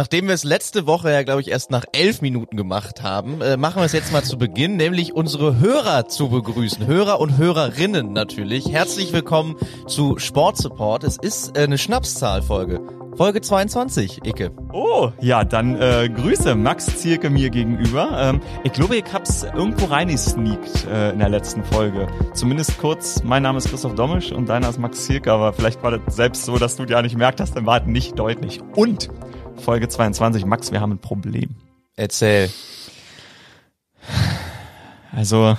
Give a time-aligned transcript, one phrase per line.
[0.00, 3.58] Nachdem wir es letzte Woche ja, glaube ich, erst nach elf Minuten gemacht haben, äh,
[3.58, 6.86] machen wir es jetzt mal zu Beginn, nämlich unsere Hörer zu begrüßen.
[6.86, 8.72] Hörer und Hörerinnen natürlich.
[8.72, 9.56] Herzlich willkommen
[9.86, 11.04] zu Sport Support.
[11.04, 12.80] Es ist äh, eine Schnapszahlfolge.
[13.14, 14.52] Folge 22, Icke.
[14.72, 18.08] Oh, ja, dann äh, Grüße, Max Zierke mir gegenüber.
[18.18, 22.06] Ähm, ich glaube, ich hab's irgendwo reingesneakt äh, in der letzten Folge.
[22.32, 25.90] Zumindest kurz, mein Name ist Christoph Dommisch und deiner ist Max Zierke, aber vielleicht war
[25.90, 28.60] das selbst so, dass du dir nicht merkt hast, dann war es nicht deutlich.
[28.74, 29.10] Und
[29.56, 31.54] Folge 22, Max, wir haben ein Problem.
[31.96, 32.50] Erzähl.
[35.12, 35.56] Also,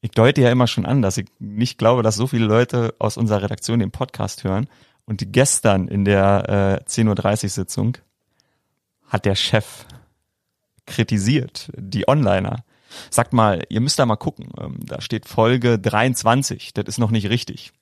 [0.00, 3.16] ich deute ja immer schon an, dass ich nicht glaube, dass so viele Leute aus
[3.16, 4.68] unserer Redaktion den Podcast hören.
[5.04, 7.98] Und gestern in der äh, 10.30 Uhr Sitzung
[9.06, 9.84] hat der Chef
[10.86, 12.64] kritisiert, die Onliner.
[13.10, 14.52] Sagt mal, ihr müsst da mal gucken.
[14.60, 16.74] Ähm, da steht Folge 23.
[16.74, 17.72] Das ist noch nicht richtig.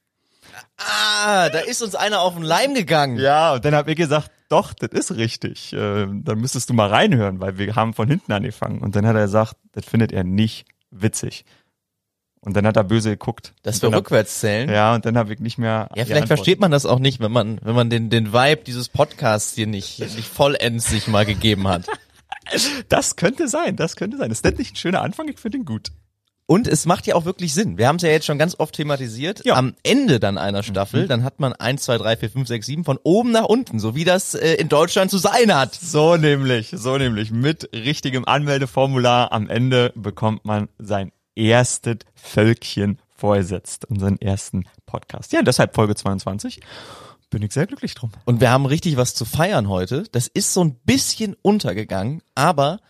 [0.77, 3.19] Ah, da ist uns einer auf den Leim gegangen.
[3.19, 5.73] Ja, und dann habe ich gesagt, doch, das ist richtig.
[5.73, 8.81] Äh, dann müsstest du mal reinhören, weil wir haben von hinten angefangen.
[8.81, 11.45] Und dann hat er gesagt, das findet er nicht witzig.
[12.41, 13.53] Und dann hat er böse geguckt.
[13.63, 14.71] Dass wir rückwärts zählen?
[14.71, 15.91] Ja, und dann habe ich nicht mehr.
[15.95, 18.89] Ja, vielleicht versteht man das auch nicht, wenn man, wenn man den, den Vibe dieses
[18.89, 21.87] Podcasts hier nicht, nicht vollends sich mal gegeben hat.
[22.89, 24.31] Das könnte sein, das könnte sein.
[24.31, 25.29] Ist das nicht ein schöner Anfang?
[25.29, 25.91] Ich finde ihn gut.
[26.51, 27.77] Und es macht ja auch wirklich Sinn.
[27.77, 29.45] Wir haben es ja jetzt schon ganz oft thematisiert.
[29.45, 29.57] Ja.
[29.57, 31.09] Am Ende dann einer Staffel, mhm.
[31.09, 33.95] dann hat man eins, zwei, drei, vier, fünf, sechs, sieben von oben nach unten, so
[33.95, 35.75] wie das äh, in Deutschland zu sein hat.
[35.75, 37.31] So nämlich, so nämlich.
[37.31, 45.35] Mit richtigem Anmeldeformular am Ende bekommt man sein erstes Völkchen vorgesetzt, unseren ersten Podcast.
[45.35, 46.61] Ja, deshalb Folge 22.
[47.29, 48.13] Bin ich sehr glücklich drum.
[48.25, 50.05] Und wir haben richtig was zu feiern heute.
[50.13, 52.81] Das ist so ein bisschen untergegangen, aber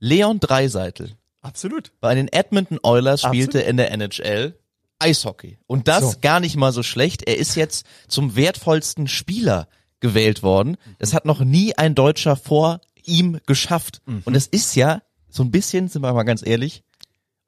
[0.00, 1.12] Leon Dreiseitel
[1.44, 1.92] Absolut.
[2.00, 3.70] Bei den Edmonton Oilers spielte Absolut.
[3.70, 4.58] in der NHL
[4.98, 5.58] Eishockey.
[5.66, 6.18] Und das so.
[6.20, 7.22] gar nicht mal so schlecht.
[7.28, 9.68] Er ist jetzt zum wertvollsten Spieler
[10.00, 10.76] gewählt worden.
[10.98, 14.00] Das hat noch nie ein Deutscher vor ihm geschafft.
[14.06, 14.22] Mhm.
[14.24, 16.82] Und es ist ja so ein bisschen, sind wir mal ganz ehrlich,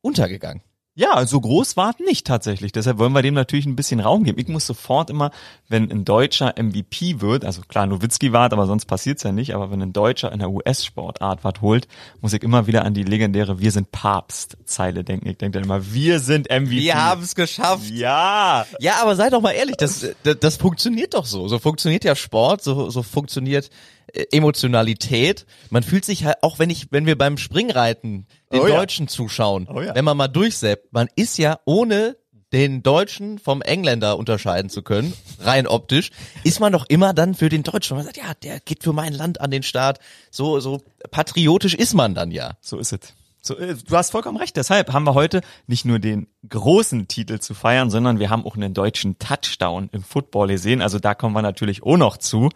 [0.03, 0.63] untergegangen.
[0.99, 2.73] Ja, so groß war es nicht tatsächlich.
[2.73, 4.39] Deshalb wollen wir dem natürlich ein bisschen Raum geben.
[4.39, 5.31] Ich muss sofort immer,
[5.69, 9.71] wenn ein Deutscher MVP wird, also klar, Nowitzki war aber sonst passiert's ja nicht, aber
[9.71, 11.87] wenn ein Deutscher in der US-Sportart was holt,
[12.23, 15.29] muss ich immer wieder an die legendäre Wir sind Papst-Zeile denken.
[15.29, 16.79] Ich denke dann immer, wir sind MVP.
[16.79, 17.91] Wir haben's geschafft.
[17.91, 18.65] Ja.
[18.81, 21.47] Ja, aber sei doch mal ehrlich, das, das, das funktioniert doch so.
[21.47, 23.69] So funktioniert ja Sport, so, so funktioniert
[24.13, 25.47] Emotionalität.
[25.71, 29.11] Man fühlt sich halt, auch wenn ich, wenn wir beim Springreiten den oh, Deutschen ja.
[29.11, 29.95] zuschauen, oh, ja.
[29.95, 32.17] wenn man mal durchseppt, man ist ja ohne
[32.53, 36.11] den Deutschen vom Engländer unterscheiden zu können, rein optisch,
[36.45, 37.97] ist man doch immer dann für den Deutschen.
[37.97, 39.99] Man sagt, ja, der geht für mein Land an den Start.
[40.31, 40.81] So, so
[41.11, 42.57] patriotisch ist man dann ja.
[42.61, 43.01] So ist es.
[43.47, 44.57] So, äh, du hast vollkommen recht.
[44.57, 48.57] Deshalb haben wir heute nicht nur den großen Titel zu feiern, sondern wir haben auch
[48.57, 50.83] einen deutschen Touchdown im Football gesehen.
[50.83, 52.51] Also da kommen wir natürlich auch noch zu.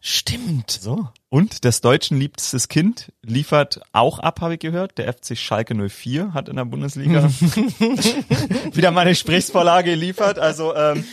[0.00, 0.70] Stimmt.
[0.70, 1.08] So.
[1.28, 4.96] Und das deutschen liebstes Kind liefert auch ab, habe ich gehört.
[4.96, 7.28] Der FC Schalke 04 hat in der Bundesliga
[8.72, 10.38] wieder meine Gesprächsvorlage geliefert.
[10.38, 11.04] Also ähm,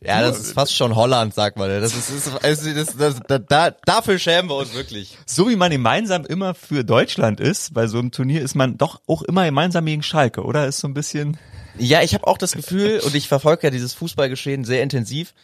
[0.00, 1.68] ja, das ist fast schon Holland, sagt man.
[1.68, 5.16] Das ist, ist also das, das, das, da, dafür schämen wir uns wirklich.
[5.24, 9.00] So wie man gemeinsam immer für Deutschland ist, bei so einem Turnier ist man doch
[9.06, 10.66] auch immer gemeinsam gegen Schalke, oder?
[10.66, 11.38] Ist so ein bisschen.
[11.78, 15.34] Ja, ich habe auch das Gefühl und ich verfolge ja dieses Fußballgeschehen sehr intensiv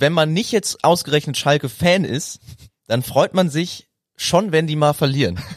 [0.00, 2.40] wenn man nicht jetzt ausgerechnet Schalke-Fan ist,
[2.86, 5.40] dann freut man sich schon, wenn die mal verlieren.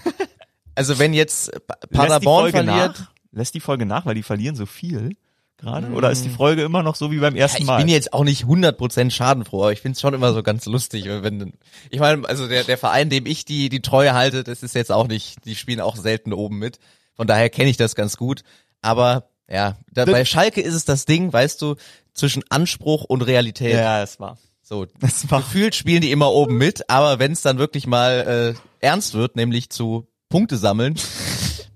[0.75, 1.49] Also wenn jetzt
[1.91, 2.99] Paderborn verliert.
[2.99, 3.11] Nach?
[3.31, 5.15] Lässt die Folge nach, weil die verlieren so viel
[5.57, 5.87] gerade?
[5.89, 7.79] Oder ist die Folge immer noch so wie beim ersten Mal?
[7.79, 10.65] Ich bin jetzt auch nicht 100% schadenfroh, aber ich finde es schon immer so ganz
[10.65, 11.05] lustig.
[11.05, 11.53] Wenn,
[11.89, 14.91] ich meine, also der, der Verein, dem ich die, die Treue halte, das ist jetzt
[14.91, 16.79] auch nicht, die spielen auch selten oben mit.
[17.15, 18.43] Von daher kenne ich das ganz gut.
[18.81, 21.75] Aber ja, da, bei Schalke ist es das Ding, weißt du,
[22.17, 23.73] zwischen Anspruch und Realität.
[23.73, 24.37] Ja, es war.
[24.61, 25.39] So, das war.
[25.39, 29.37] gefühlt spielen die immer oben mit, aber wenn es dann wirklich mal äh, ernst wird,
[29.37, 30.95] nämlich zu Punkte sammeln,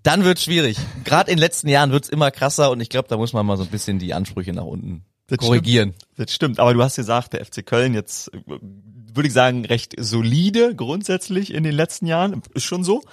[0.04, 0.78] dann wird's schwierig.
[1.06, 3.56] Gerade in den letzten Jahren wird's immer krasser und ich glaube, da muss man mal
[3.56, 5.94] so ein bisschen die Ansprüche nach unten das korrigieren.
[5.94, 6.20] Stimmt.
[6.20, 8.30] Das stimmt, aber du hast gesagt, der FC Köln jetzt
[9.14, 13.04] würde ich sagen recht solide grundsätzlich in den letzten Jahren, ist schon so.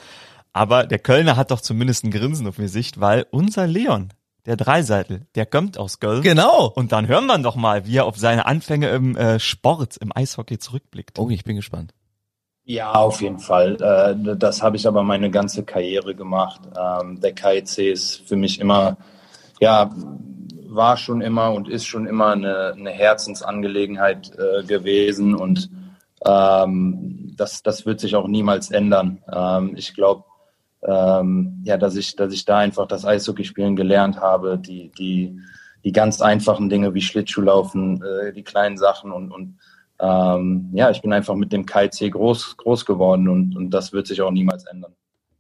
[0.53, 4.13] Aber der Kölner hat doch zumindest ein Grinsen auf mir Sicht, weil unser Leon,
[4.49, 6.23] der Dreiseitel, der kommt aus Köln.
[6.23, 6.73] Genau.
[6.75, 10.11] Und dann hören wir doch mal, wie er auf seine Anfänge im äh, Sport, im
[10.15, 11.19] Eishockey zurückblickt.
[11.19, 11.93] Oh, ich bin gespannt.
[12.65, 13.77] Ja, auf jeden Fall.
[13.81, 16.63] Äh, das habe ich aber meine ganze Karriere gemacht.
[16.79, 18.97] Ähm, der KIC ist für mich immer,
[19.61, 19.91] ja,
[20.67, 25.71] war schon immer und ist schon immer eine, eine Herzensangelegenheit äh, gewesen und
[26.25, 29.23] ähm, das, das wird sich auch niemals ändern.
[29.31, 30.25] Ähm, ich glaube,
[30.83, 35.41] ähm, ja, dass ich, dass ich da einfach das Eishockey spielen gelernt habe, die, die,
[35.85, 39.59] die ganz einfachen Dinge wie Schlittschuhlaufen, äh, die kleinen Sachen und, und
[40.01, 44.07] ähm, ja, ich bin einfach mit dem KIC groß, groß geworden und, und das wird
[44.07, 44.95] sich auch niemals ändern.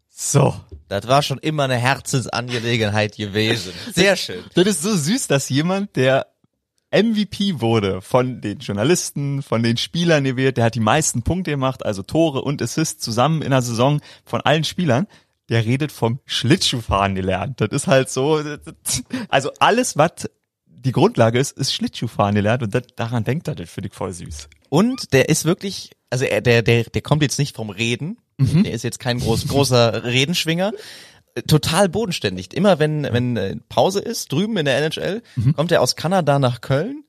[0.08, 0.54] So.
[0.88, 3.72] Das war schon immer eine Herzensangelegenheit gewesen.
[3.92, 4.42] Sehr schön.
[4.54, 6.26] Das ist so süß, dass jemand, der
[6.90, 11.84] MVP wurde von den Journalisten, von den Spielern gewählt, der hat die meisten Punkte gemacht,
[11.84, 15.06] also Tore und Assists zusammen in der Saison von allen Spielern.
[15.48, 17.60] Der redet vom Schlittschuhfahren gelernt.
[17.60, 18.42] Das ist halt so,
[19.28, 20.28] also alles, was
[20.66, 24.12] die Grundlage ist, ist Schlittschuhfahren gelernt und das, daran denkt er, das finde ich voll
[24.12, 24.48] süß.
[24.68, 28.64] Und der ist wirklich, also er, der, der, der kommt jetzt nicht vom Reden, mhm.
[28.64, 30.72] der ist jetzt kein groß, großer Redenschwinger,
[31.46, 32.54] total bodenständig.
[32.54, 35.54] Immer wenn, wenn äh, Pause ist, drüben in der NHL, mhm.
[35.54, 37.04] kommt er aus Kanada nach Köln,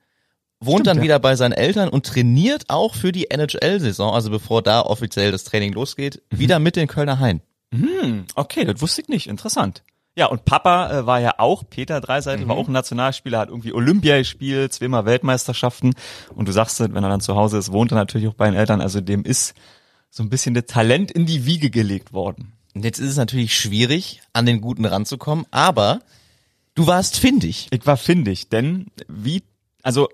[0.60, 1.04] wohnt Stimmt, dann ja.
[1.04, 5.44] wieder bei seinen Eltern und trainiert auch für die NHL-Saison, also bevor da offiziell das
[5.44, 6.40] Training losgeht, mhm.
[6.40, 7.42] wieder mit den Kölner Hain.
[7.72, 8.26] Mhm.
[8.36, 9.28] Okay, das wusste ich nicht.
[9.28, 9.84] Interessant.
[10.16, 12.50] Ja, und Papa äh, war ja auch, Peter Dreiseitel mhm.
[12.50, 15.94] war auch ein Nationalspieler, hat irgendwie Olympia gespielt, zweimal Weltmeisterschaften.
[16.36, 18.56] Und du sagst, wenn er dann zu Hause ist, wohnt er natürlich auch bei den
[18.56, 18.82] Eltern.
[18.82, 19.54] Also dem ist
[20.10, 22.54] so ein bisschen das Talent in die Wiege gelegt worden.
[22.74, 26.02] Und jetzt ist es natürlich schwierig, an den Guten ranzukommen, aber
[26.76, 27.68] du warst findig.
[27.72, 29.44] Ich war findig, denn wie,
[29.84, 30.10] also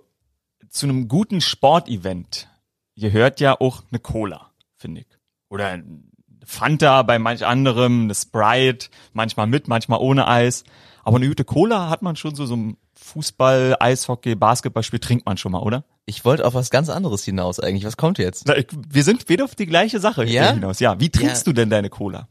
[0.69, 2.49] zu einem guten Sportevent
[2.95, 5.07] gehört ja auch eine Cola, finde ich.
[5.49, 6.11] Oder ein
[6.45, 10.63] Fanta bei manch anderem, eine Sprite, manchmal mit, manchmal ohne Eis.
[11.03, 15.37] Aber eine gute Cola hat man schon so, so ein Fußball, Eishockey, Basketballspiel trinkt man
[15.37, 15.83] schon mal, oder?
[16.05, 17.85] Ich wollte auf was ganz anderes hinaus eigentlich.
[17.85, 18.47] Was kommt jetzt?
[18.47, 20.53] Na, ich, wir sind wieder auf die gleiche Sache ja?
[20.53, 20.79] hinaus.
[20.79, 21.51] Ja, wie trinkst ja.
[21.51, 22.27] du denn deine Cola?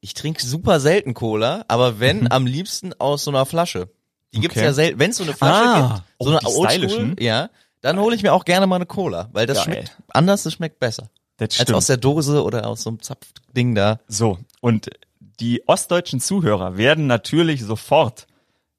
[0.00, 2.26] Ich trinke super selten Cola, aber wenn, mhm.
[2.28, 3.88] am liebsten aus so einer Flasche.
[4.32, 4.98] Die gibt's ja selten.
[4.98, 7.50] Wenn es so eine Flasche ah, gibt, so oh, eine Oldschool, ja,
[7.80, 9.64] dann hole ich mir auch gerne mal eine Cola, weil das Geil.
[9.64, 11.10] schmeckt anders, das schmeckt besser.
[11.38, 11.70] Das stimmt.
[11.70, 14.00] Als aus der Dose oder aus so einem Zapfding da.
[14.06, 14.90] So, und
[15.40, 18.26] die ostdeutschen Zuhörer werden natürlich sofort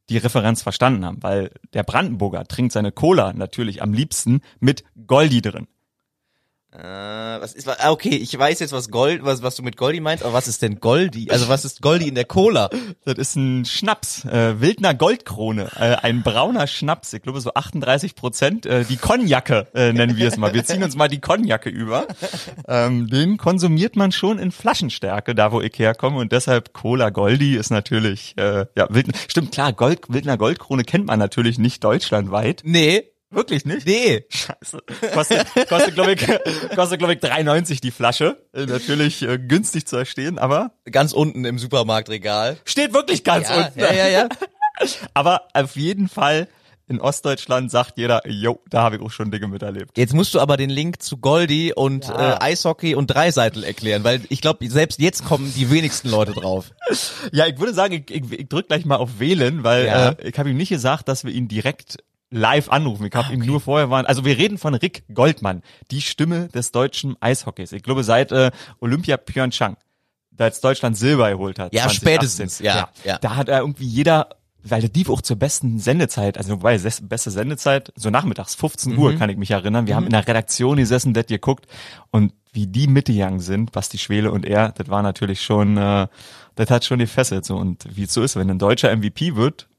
[0.10, 5.42] die Referenz verstanden haben, weil der Brandenburger trinkt seine Cola natürlich am liebsten mit Goldi
[5.42, 5.68] drin.
[6.72, 6.82] Äh,
[7.42, 10.24] was ist, ah, okay, ich weiß jetzt, was Gold, was, was du mit Goldi meinst,
[10.24, 11.32] aber was ist denn Goldi?
[11.32, 12.70] Also was ist Goldi in der Cola?
[13.06, 18.14] Das ist ein Schnaps, äh, Wildner Goldkrone, äh, ein brauner Schnaps, ich glaube so 38
[18.14, 20.54] Prozent, äh, die Konjacke äh, nennen wir es mal.
[20.54, 22.08] Wir ziehen uns mal die Konjacke über.
[22.68, 27.56] Ähm, den konsumiert man schon in Flaschenstärke, da wo ich herkomme und deshalb Cola Goldi
[27.56, 32.62] ist natürlich, äh, ja, Wildner, stimmt klar, Gold, Wildner Goldkrone kennt man natürlich nicht deutschlandweit.
[32.64, 33.06] Nee.
[33.32, 33.86] Wirklich nicht?
[33.86, 34.26] Nee.
[34.30, 34.80] Scheiße.
[35.14, 36.28] Kostet, kostet glaube ich,
[36.76, 38.44] kostet, glaube ich, 3,90 die Flasche.
[38.54, 40.72] Äh, natürlich äh, günstig zu erstehen, aber.
[40.90, 42.58] Ganz unten im Supermarktregal.
[42.66, 43.80] Steht wirklich ganz ja, unten.
[43.80, 44.30] Ja, ja, ja.
[45.14, 46.48] aber auf jeden Fall
[46.90, 49.96] in Ostdeutschland sagt jeder, jo, da habe ich auch schon Dinge miterlebt.
[49.96, 52.34] Jetzt musst du aber den Link zu Goldi und ja.
[52.34, 56.72] äh, Eishockey und Dreiseitel erklären, weil ich glaube, selbst jetzt kommen die wenigsten Leute drauf.
[57.32, 60.10] Ja, ich würde sagen, ich, ich, ich drück gleich mal auf wählen, weil ja.
[60.10, 61.98] äh, ich habe ihm nicht gesagt, dass wir ihn direkt
[62.32, 63.06] live anrufen.
[63.08, 63.40] Ich habe ah, okay.
[63.40, 64.06] ihm nur vorher waren.
[64.06, 67.72] Also wir reden von Rick Goldmann, die Stimme des deutschen Eishockeys.
[67.72, 69.78] Ich glaube seit äh, Olympia Pyeongchang,
[70.32, 71.74] da jetzt Deutschland Silber geholt hat.
[71.74, 72.08] Ja, 2018.
[72.08, 72.60] spätestens.
[72.60, 73.18] Ja, ja, ja.
[73.18, 74.30] Da hat er irgendwie jeder
[74.64, 79.00] weil der lief auch zur besten Sendezeit, also wobei beste Sendezeit, so nachmittags, 15 mhm.
[79.00, 79.88] Uhr kann ich mich erinnern.
[79.88, 79.98] Wir mhm.
[79.98, 81.66] haben in der Redaktion gesessen, das geguckt
[82.12, 86.08] und wie die mitgegangen sind, Basti Schwele und er, das war natürlich schon, äh,
[86.56, 89.70] das hat schon gefesselt so und wie es so ist, wenn ein deutscher MVP wird,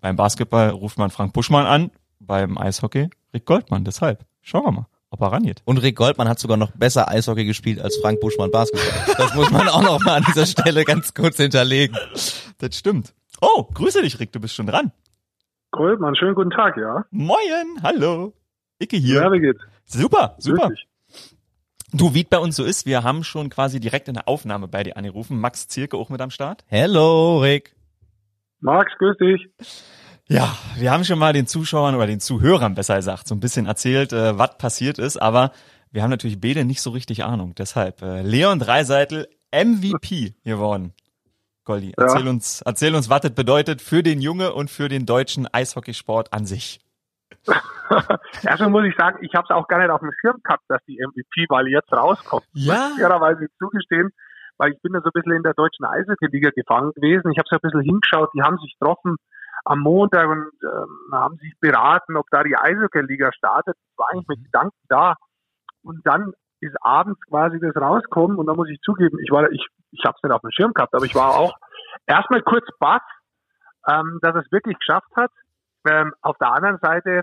[0.00, 1.90] beim Basketball ruft man Frank Buschmann an,
[2.28, 3.84] beim Eishockey Rick Goldmann.
[3.84, 5.62] Deshalb schauen wir mal, ob er rangeht.
[5.64, 9.16] Und Rick Goldmann hat sogar noch besser Eishockey gespielt als Frank Buschmann Basketball.
[9.16, 11.96] Das muss man auch noch mal an dieser Stelle ganz kurz hinterlegen.
[12.58, 13.14] Das stimmt.
[13.40, 14.92] Oh, grüße dich, Rick, du bist schon dran.
[15.72, 17.04] Goldmann, schönen guten Tag, ja.
[17.10, 18.32] Moin, hallo.
[18.78, 19.22] Icke hier.
[19.22, 19.60] Ja, wie geht's?
[19.84, 20.70] Super, super.
[21.92, 24.68] Du, wie es bei uns so ist, wir haben schon quasi direkt in der Aufnahme
[24.68, 25.40] bei dir angerufen.
[25.40, 26.64] Max Zierke auch mit am Start.
[26.66, 27.74] Hello, Rick.
[28.60, 29.48] Max, grüß dich.
[30.30, 33.64] Ja, wir haben schon mal den Zuschauern oder den Zuhörern besser gesagt so ein bisschen
[33.64, 35.52] erzählt, äh, was passiert ist, aber
[35.90, 37.54] wir haben natürlich beide nicht so richtig Ahnung.
[37.56, 40.92] Deshalb äh, Leon Dreiseitel MVP geworden.
[41.64, 42.30] Goldi, erzähl ja.
[42.30, 46.44] uns, erzähl uns, was das bedeutet für den Junge und für den deutschen Eishockeysport an
[46.44, 46.78] sich.
[48.42, 50.84] Erstmal muss ich sagen, ich habe es auch gar nicht auf dem Schirm gehabt, dass
[50.86, 52.44] die MVP-Wahl jetzt rauskommt.
[52.52, 52.90] Ja.
[52.98, 54.10] Fairerweise zugestehen,
[54.58, 57.32] weil ich bin da so ein bisschen in der deutschen Eishockey-Liga gefangen gewesen.
[57.32, 59.16] Ich habe so ein bisschen hingeschaut, die haben sich getroffen
[59.64, 63.76] am Montag und ähm, haben sich beraten, ob da die Eishockey-Liga startet.
[63.76, 65.14] Das war eigentlich mit Gedanken da.
[65.82, 69.64] Und dann ist abends quasi das rauskommen und da muss ich zugeben, ich war, ich,
[69.92, 71.54] ich habe es nicht auf dem Schirm gehabt, aber ich war auch
[72.06, 73.02] erstmal kurz baff,
[73.88, 75.30] ähm, dass es wirklich geschafft hat.
[75.88, 77.22] Ähm, auf der anderen Seite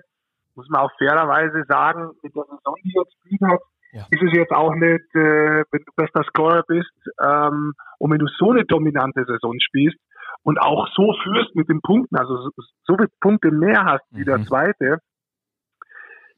[0.55, 3.59] muss man auch fairerweise sagen, mit der Saison, die jetzt gespielt hat,
[3.91, 4.07] ja.
[4.09, 8.27] ist es jetzt auch nicht, äh, wenn du bester Scorer bist ähm, und wenn du
[8.39, 9.97] so eine dominante Saison spielst,
[10.45, 12.49] und auch so führst mit den Punkten, also so,
[12.83, 14.45] so viele Punkte mehr hast wie der mhm.
[14.45, 14.99] zweite,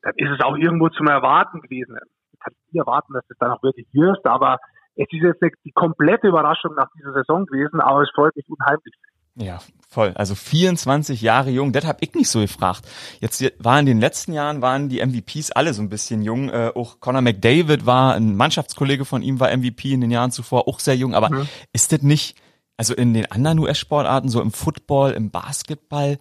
[0.01, 1.97] dann ist es auch irgendwo zum Erwarten gewesen.
[2.31, 4.59] Ich kann nicht erwarten, dass du es dann auch wirklich wirst, aber
[4.95, 8.93] es ist jetzt die komplette Überraschung nach dieser Saison gewesen, aber es freut mich unheimlich.
[9.35, 9.59] Ja,
[9.89, 10.13] voll.
[10.15, 12.87] Also 24 Jahre jung, das hab ich nicht so gefragt.
[13.19, 16.49] Jetzt waren in den letzten Jahren waren die MVPs alle so ein bisschen jung.
[16.49, 20.67] Äh, auch Conor McDavid war ein Mannschaftskollege von ihm, war MVP in den Jahren zuvor,
[20.67, 21.13] auch sehr jung.
[21.13, 21.47] Aber mhm.
[21.73, 22.37] ist das nicht,
[22.77, 26.17] also in den anderen US-Sportarten, so im Football, im Basketball,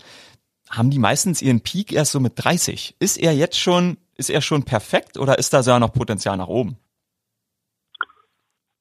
[0.70, 2.96] haben die meistens ihren Peak erst so mit 30.
[2.98, 6.48] Ist er jetzt schon, ist er schon perfekt oder ist da sogar noch Potenzial nach
[6.48, 6.78] oben?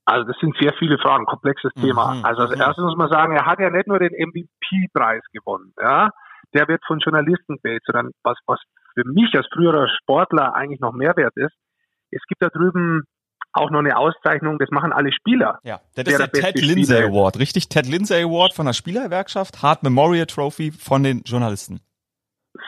[0.06, 2.16] Also das sind sehr viele Fragen, komplexes Thema.
[2.16, 5.74] Mhm, also als erstes muss man sagen, er hat ja nicht nur den MVP-Preis gewonnen,
[5.82, 6.10] ja.
[6.54, 8.60] Der wird von Journalisten gewählt, sondern was, was
[8.94, 11.56] für mich als früherer Sportler eigentlich noch mehr wert ist,
[12.12, 13.04] es gibt da drüben
[13.56, 15.60] auch noch eine Auszeichnung, das machen alle Spieler.
[15.64, 17.70] Ja, das ist der, der Ted Lindsay Award, richtig?
[17.70, 21.80] Ted Lindsay Award von der Spielergewerkschaft, Hart Memorial Trophy von den Journalisten.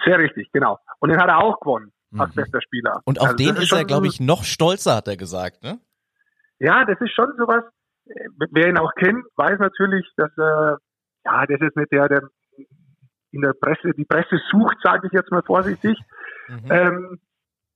[0.06, 0.80] Sehr richtig, genau.
[1.00, 2.42] Und den hat er auch gewonnen als mhm.
[2.42, 3.02] bester Spieler.
[3.06, 5.80] Und auf also den ist, ist er, glaube ich, noch stolzer, hat er gesagt, ne?
[6.60, 7.64] Ja, das ist schon sowas.
[8.06, 10.78] Äh, wer ihn auch kennt, weiß natürlich, dass äh,
[11.26, 12.22] ja, das ist nicht der, der
[13.32, 15.98] in der Presse die Presse sucht, sage ich jetzt mal vorsichtig.
[16.48, 16.72] Mhm.
[16.72, 17.20] Ähm,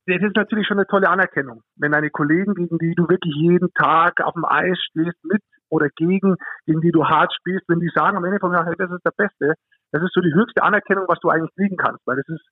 [0.07, 3.71] das ist natürlich schon eine tolle Anerkennung, wenn deine Kollegen, gegen die du wirklich jeden
[3.73, 7.91] Tag auf dem Eis stehst, mit oder gegen, gegen die du hart spielst, wenn die
[7.93, 9.53] sagen am Ende vom Jahr, hey, das ist der Beste,
[9.91, 12.45] das ist so die höchste Anerkennung, was du eigentlich kriegen kannst, weil das ist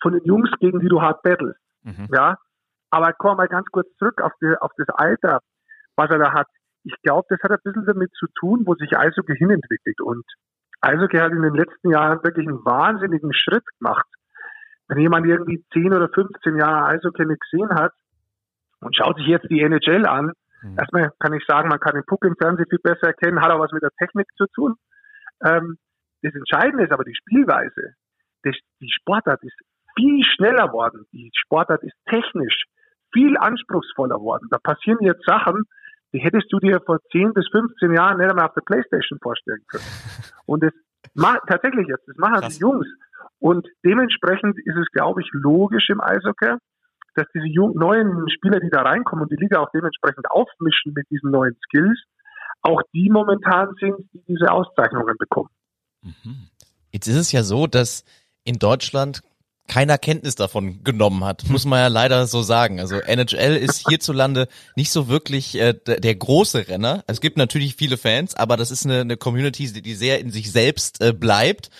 [0.00, 1.60] von den Jungs, gegen die du hart battlest.
[1.82, 2.08] Mhm.
[2.12, 2.36] Ja,
[2.90, 5.40] aber komm mal ganz kurz zurück auf, die, auf das Alter,
[5.96, 6.46] was er da hat.
[6.82, 10.00] Ich glaube, das hat ein bisschen damit zu tun, wo sich Eishockey hinentwickelt.
[10.00, 10.24] Und
[10.80, 14.06] Eishockey hat in den letzten Jahren wirklich einen wahnsinnigen Schritt gemacht.
[14.90, 17.92] Wenn jemand irgendwie 10 oder 15 Jahre Eishockey nicht gesehen hat
[18.80, 20.32] und schaut sich jetzt die NHL an,
[20.62, 20.76] mhm.
[20.76, 23.60] erstmal kann ich sagen, man kann den Puck im Fernsehen viel besser erkennen, hat auch
[23.60, 24.74] was mit der Technik zu tun.
[25.44, 25.78] Ähm,
[26.22, 27.94] das Entscheidende ist aber die Spielweise.
[28.44, 29.56] die Sportart ist
[29.94, 31.06] viel schneller worden.
[31.12, 32.64] Die Sportart ist technisch
[33.12, 34.48] viel anspruchsvoller worden.
[34.50, 35.64] Da passieren jetzt Sachen,
[36.12, 39.62] die hättest du dir vor 10 bis 15 Jahren nicht einmal auf der Playstation vorstellen
[39.68, 39.84] können.
[40.46, 40.72] Und das
[41.16, 42.54] tatsächlich jetzt, das machen Krass.
[42.54, 42.86] die Jungs.
[43.38, 46.56] Und dementsprechend ist es, glaube ich, logisch im Eishockey,
[47.14, 51.06] dass diese jungen, neuen Spieler, die da reinkommen und die Liga auch dementsprechend aufmischen mit
[51.10, 51.98] diesen neuen Skills,
[52.62, 55.48] auch die momentan sind, die diese Auszeichnungen bekommen.
[56.02, 56.48] Mhm.
[56.92, 58.04] Jetzt ist es ja so, dass
[58.44, 59.22] in Deutschland
[59.70, 62.80] keiner Kenntnis davon genommen hat, muss man ja leider so sagen.
[62.80, 67.04] Also NHL ist hierzulande nicht so wirklich äh, der große Renner.
[67.06, 70.50] Es gibt natürlich viele Fans, aber das ist eine, eine Community, die sehr in sich
[70.50, 71.70] selbst äh, bleibt.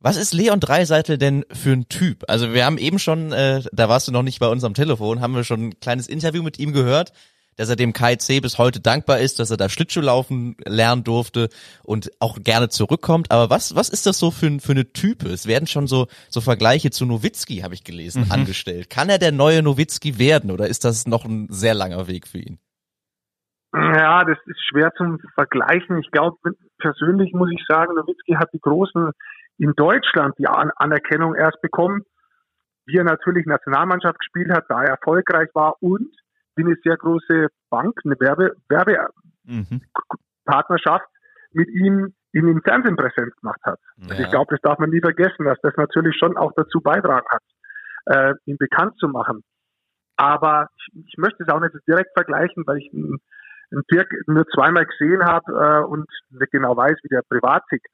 [0.00, 2.24] Was ist Leon Dreiseitel denn für ein Typ?
[2.28, 5.20] Also wir haben eben schon, äh, da warst du noch nicht bei uns am Telefon,
[5.20, 7.12] haben wir schon ein kleines Interview mit ihm gehört
[7.58, 11.48] dass er dem KIC bis heute dankbar ist, dass er da Schlittschuhlaufen lernen durfte
[11.82, 13.30] und auch gerne zurückkommt.
[13.30, 15.28] Aber was, was ist das so für, für eine Type?
[15.28, 18.32] Es werden schon so, so Vergleiche zu Nowitzki, habe ich gelesen, mhm.
[18.32, 18.88] angestellt.
[18.88, 22.38] Kann er der neue Nowitzki werden oder ist das noch ein sehr langer Weg für
[22.38, 22.58] ihn?
[23.74, 25.98] Ja, das ist schwer zum Vergleichen.
[25.98, 26.36] Ich glaube,
[26.78, 29.10] persönlich muss ich sagen, Nowitzki hat die großen
[29.58, 32.02] in Deutschland die An Anerkennung erst bekommen,
[32.86, 36.08] wie er natürlich Nationalmannschaft gespielt hat, da er erfolgreich war und
[36.58, 41.06] wie eine sehr große Bank, eine Werbe, Werbepartnerschaft
[41.52, 41.60] mhm.
[41.60, 43.78] mit ihm in den Fernsehen präsent gemacht hat.
[43.96, 44.10] Ja.
[44.10, 47.26] Also ich glaube, das darf man nie vergessen, dass das natürlich schon auch dazu beitragen
[47.30, 47.42] hat,
[48.06, 49.42] äh, ihn bekannt zu machen.
[50.16, 53.18] Aber ich, ich möchte es auch nicht direkt vergleichen, weil ich einen,
[53.70, 57.86] einen Dirk nur zweimal gesehen habe äh, und nicht genau weiß, wie der privat tickt.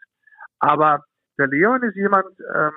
[0.59, 1.05] Aber
[1.39, 2.73] der Leon ist jemand, ähm,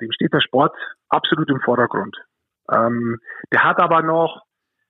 [0.00, 0.76] dem steht der Sport
[1.08, 2.16] absolut im Vordergrund.
[2.70, 3.18] Ähm,
[3.52, 4.45] der hat aber noch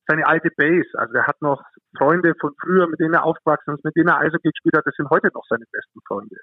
[0.06, 0.88] seine alte Base.
[0.94, 1.62] Also er hat noch
[1.96, 4.94] Freunde von früher, mit denen er aufgewachsen ist, mit denen er Eishockey gespielt hat, das
[4.96, 6.36] sind heute noch seine besten Freunde.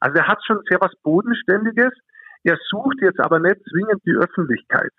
[0.00, 1.92] Also er hat schon sehr was Bodenständiges.
[2.44, 4.92] Er sucht jetzt aber nicht zwingend die Öffentlichkeit.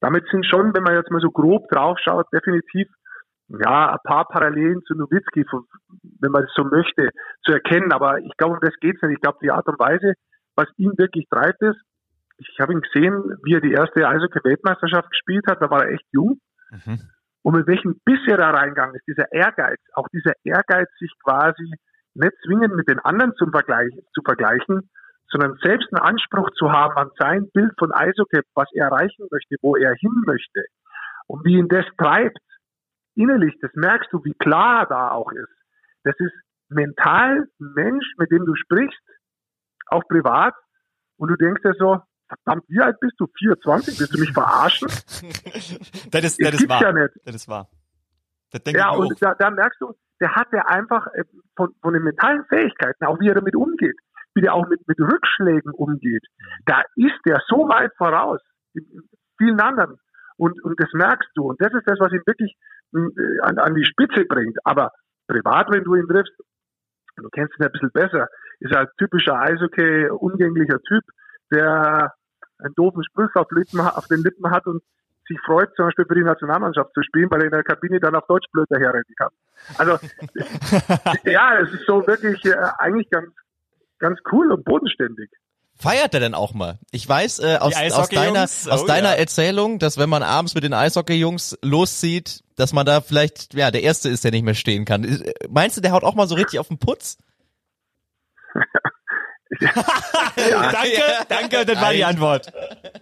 [0.00, 2.88] Damit sind schon, wenn man jetzt mal so grob draufschaut, definitiv
[3.48, 5.44] ja, ein paar Parallelen zu Nowitzki,
[6.20, 7.10] wenn man es so möchte,
[7.44, 7.92] zu erkennen.
[7.92, 9.14] Aber ich glaube, um das geht's nicht.
[9.14, 10.14] Ich glaube, die Art und Weise,
[10.56, 11.80] was ihn wirklich treibt, ist,
[12.38, 16.06] ich habe ihn gesehen, wie er die erste Eishockey-Weltmeisterschaft gespielt hat, da war er echt
[16.12, 16.40] jung.
[16.70, 17.11] Mhm
[17.42, 21.72] und mit welchem bisher da reingegangen ist, dieser Ehrgeiz, auch dieser Ehrgeiz, sich quasi
[22.14, 24.90] nicht zwingend mit den anderen zum Vergleich, zu vergleichen,
[25.28, 29.56] sondern selbst einen Anspruch zu haben an sein Bild von Eishockey, was er erreichen möchte,
[29.62, 30.64] wo er hin möchte.
[31.26, 32.38] Und wie ihn das treibt,
[33.14, 35.52] innerlich, das merkst du, wie klar er da auch ist.
[36.04, 36.34] Das ist
[36.68, 39.00] mental ein Mensch, mit dem du sprichst,
[39.86, 40.54] auch privat,
[41.16, 42.00] und du denkst dir so,
[42.44, 43.26] verdammt, wie alt bist du?
[43.38, 44.00] 24?
[44.00, 44.88] Willst du mich verarschen?
[46.10, 46.82] das ist, das ist wahr.
[46.82, 47.14] Ja, nicht.
[47.24, 47.68] Das ist wahr.
[48.50, 51.24] Das ja, und da, da, merkst du, der hat ja einfach äh,
[51.56, 53.96] von, von den mentalen Fähigkeiten, auch wie er damit umgeht,
[54.34, 56.24] wie der auch mit, mit Rückschlägen umgeht,
[56.66, 58.40] da ist der so weit voraus.
[59.38, 59.98] vielen anderen.
[60.36, 61.44] Und, und das merkst du.
[61.44, 62.54] Und das ist das, was ihn wirklich
[62.94, 64.58] äh, an, an die Spitze bringt.
[64.64, 64.90] Aber
[65.28, 66.34] privat, wenn du ihn triffst,
[67.16, 68.28] du kennst ihn ein bisschen besser,
[68.60, 71.04] ist er ein typischer Eishockey, umgänglicher Typ,
[71.50, 72.12] der
[72.64, 74.82] einen doofen Spruch auf, Lippen, auf den Lippen hat und
[75.28, 78.14] sich freut, zum Beispiel für die Nationalmannschaft zu spielen, weil er in der Kabine dann
[78.14, 79.30] auf Deutsch blöd daherreden kann.
[79.78, 79.98] Also,
[81.24, 83.28] ja, es ist so wirklich äh, eigentlich ganz,
[83.98, 85.30] ganz cool und bodenständig.
[85.76, 86.78] Feiert er denn auch mal?
[86.90, 89.16] Ich weiß äh, aus, aus deiner, oh, aus deiner ja.
[89.16, 93.82] Erzählung, dass wenn man abends mit den Eishockey-Jungs loszieht, dass man da vielleicht ja der
[93.82, 95.22] Erste ist, der nicht mehr stehen kann.
[95.48, 97.18] Meinst du, der haut auch mal so richtig auf den Putz?
[99.60, 99.70] ja.
[100.70, 102.52] danke, danke, das war die Antwort.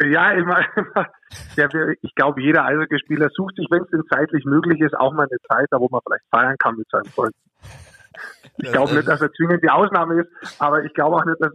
[0.00, 0.67] Ja, ich, meine,
[2.02, 5.38] ich glaube, jeder Eishockeyspieler sucht sich, wenn es denn zeitlich möglich ist, auch mal eine
[5.49, 7.38] Zeit, da wo man vielleicht feiern kann mit seinen Freunden.
[8.59, 11.52] Ich glaube nicht, dass er zwingend die Ausnahme ist, aber ich glaube auch nicht, dass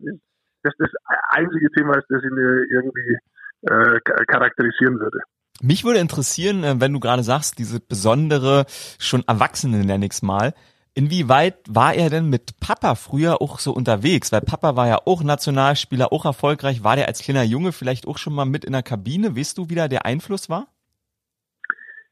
[0.64, 0.90] das das
[1.30, 2.38] einzige Thema ist, das ihn
[2.72, 3.18] irgendwie
[3.64, 5.20] äh, charakterisieren würde.
[5.62, 8.66] Mich würde interessieren, äh, wenn du gerade sagst, diese besondere,
[9.00, 10.54] schon Erwachsene nenne ich mal,
[10.98, 14.32] Inwieweit war er denn mit Papa früher auch so unterwegs?
[14.32, 16.86] Weil Papa war ja auch Nationalspieler, auch erfolgreich.
[16.86, 19.36] War der als kleiner Junge vielleicht auch schon mal mit in der Kabine?
[19.36, 20.68] Weißt du, wie da der Einfluss war?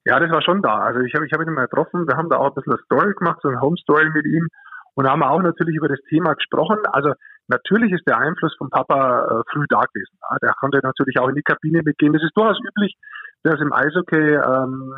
[0.03, 0.79] Ja, das war schon da.
[0.79, 2.05] Also ich habe ich hab ihn mal getroffen.
[2.09, 4.49] Wir haben da auch ein bisschen eine Story gemacht, so eine Home Story mit ihm.
[4.95, 6.79] Und da haben wir auch natürlich über das Thema gesprochen.
[6.91, 7.13] Also
[7.47, 10.17] natürlich ist der Einfluss von Papa äh, früh da gewesen.
[10.29, 12.11] Ja, der konnte natürlich auch in die Kabine mitgehen.
[12.11, 12.97] Das ist durchaus üblich,
[13.43, 14.93] dass im Eishockey ähm,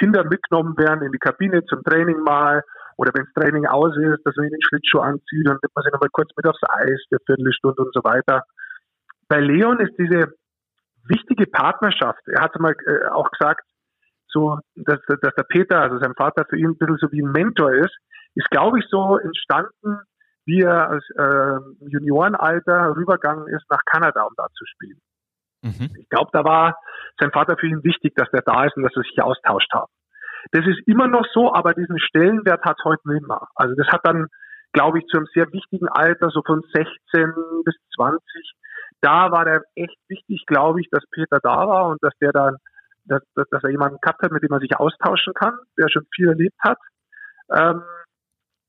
[0.00, 2.64] Kinder mitgenommen werden in die Kabine zum Training mal
[2.96, 5.84] oder wenn das Training aus ist, dass man ihnen den Schlittschuh anzieht und nimmt man
[5.84, 8.44] sie nochmal kurz mit aufs Eis für Viertelstunde und so weiter.
[9.28, 10.32] Bei Leon ist diese
[11.04, 13.64] wichtige Partnerschaft, er hat mal äh, auch gesagt,
[14.28, 17.32] so, dass, dass der Peter, also sein Vater, für ihn ein bisschen so wie ein
[17.32, 17.96] Mentor ist,
[18.34, 20.00] ist, glaube ich, so entstanden,
[20.46, 25.00] wie er als äh, Juniorenalter rübergegangen ist nach Kanada, um da zu spielen.
[25.62, 25.96] Mhm.
[25.98, 26.76] Ich glaube, da war
[27.18, 29.92] sein Vater für ihn wichtig, dass der da ist und dass sie sich austauscht haben.
[30.52, 33.46] Das ist immer noch so, aber diesen Stellenwert hat es heute nicht mehr.
[33.54, 34.26] Also das hat dann,
[34.72, 37.32] glaube ich, zu einem sehr wichtigen Alter, so von 16
[37.64, 38.20] bis 20,
[39.00, 42.56] da war der echt wichtig, glaube ich, dass Peter da war und dass der dann,
[43.04, 46.28] dass, dass, er jemanden gehabt hat, mit dem er sich austauschen kann, der schon viel
[46.28, 46.78] erlebt hat.
[47.50, 47.82] Ähm,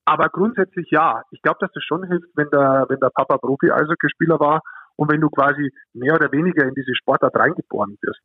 [0.05, 1.23] aber grundsätzlich ja.
[1.31, 4.61] Ich glaube, dass das schon hilft, wenn der, wenn der Papa Profi-Eishockeyspieler war
[4.95, 8.21] und wenn du quasi mehr oder weniger in diese Sportart reingeboren wirst.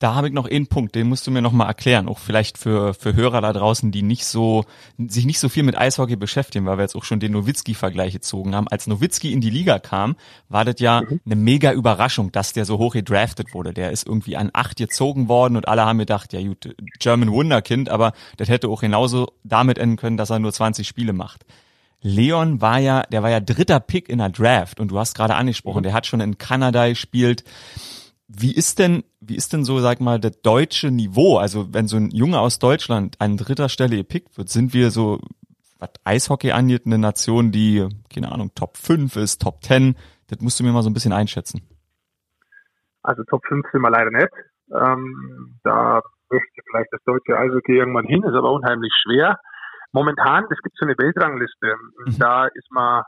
[0.00, 2.56] Da habe ich noch einen Punkt, den musst du mir noch mal erklären, auch vielleicht
[2.56, 4.64] für, für Hörer da draußen, die nicht so,
[4.96, 8.54] sich nicht so viel mit Eishockey beschäftigen, weil wir jetzt auch schon den Nowitzki-Vergleich gezogen
[8.54, 8.66] haben.
[8.66, 10.16] Als Nowitzki in die Liga kam,
[10.48, 11.20] war das ja mhm.
[11.26, 13.74] eine mega Überraschung, dass der so hoch gedraftet wurde.
[13.74, 17.90] Der ist irgendwie an acht gezogen worden und alle haben gedacht, ja gut, German Wunderkind,
[17.90, 21.44] aber das hätte auch genauso damit enden können, dass er nur 20 Spiele macht.
[22.00, 25.34] Leon war ja, der war ja dritter Pick in der Draft und du hast gerade
[25.34, 25.84] angesprochen, mhm.
[25.84, 27.44] der hat schon in Kanada gespielt.
[28.32, 31.38] Wie ist denn, wie ist denn so, sag mal, das deutsche Niveau?
[31.38, 35.20] Also wenn so ein Junge aus Deutschland an dritter Stelle gepickt wird, sind wir so,
[35.80, 39.96] was Eishockey angeht, eine Nation, die, keine Ahnung, Top 5 ist, Top 10.
[40.28, 41.62] Das musst du mir mal so ein bisschen einschätzen.
[43.02, 44.30] Also Top 5 sind wir leider nicht.
[44.72, 49.40] Ähm, da möchte vielleicht das deutsche Eishockey irgendwann hin, ist aber unheimlich schwer.
[49.90, 51.74] Momentan, es gibt so eine Weltrangliste.
[52.06, 52.18] Mhm.
[52.20, 53.02] Da ist man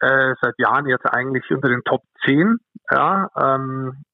[0.00, 2.56] äh, seit Jahren jetzt eigentlich unter den Top 10.
[2.90, 4.04] Ja, ähm,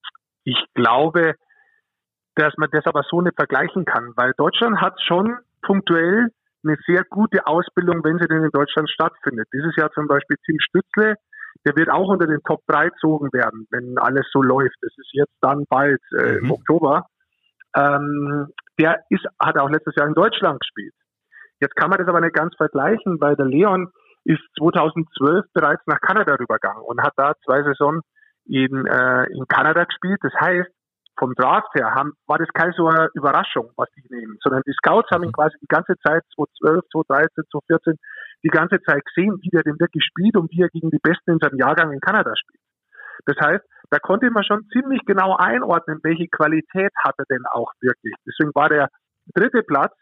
[0.47, 1.35] ich glaube,
[2.37, 6.29] dass man das aber so nicht vergleichen kann, weil Deutschland hat schon punktuell
[6.65, 9.49] eine sehr gute Ausbildung, wenn sie denn in Deutschland stattfindet.
[9.53, 11.17] Dieses Jahr zum Beispiel Tim Stützle,
[11.65, 14.77] der wird auch unter den Top 3 gezogen werden, wenn alles so läuft.
[14.83, 16.45] Das ist jetzt dann bald äh, mhm.
[16.45, 17.07] im Oktober.
[17.75, 20.95] Ähm, der ist, hat auch letztes Jahr in Deutschland gespielt.
[21.61, 23.91] Jetzt kann man das aber nicht ganz vergleichen, weil der Leon
[24.25, 28.03] ist 2012 bereits nach Kanada rübergegangen und hat da zwei Saisonen
[28.47, 30.19] in, äh, in Kanada gespielt.
[30.23, 30.71] Das heißt,
[31.19, 34.75] vom Draft her haben, war das keine so eine Überraschung, was die nehmen, sondern die
[34.75, 35.41] Scouts haben ihn mhm.
[35.41, 37.95] quasi die ganze Zeit, 2012, 2013, 2014,
[38.45, 41.33] die ganze Zeit gesehen, wie der denn wirklich spielt und wie er gegen die Besten
[41.33, 42.61] in seinem Jahrgang in Kanada spielt.
[43.25, 47.73] Das heißt, da konnte man schon ziemlich genau einordnen, welche Qualität hat er denn auch
[47.81, 48.15] wirklich.
[48.27, 48.89] Deswegen war der
[49.35, 49.95] dritte Platz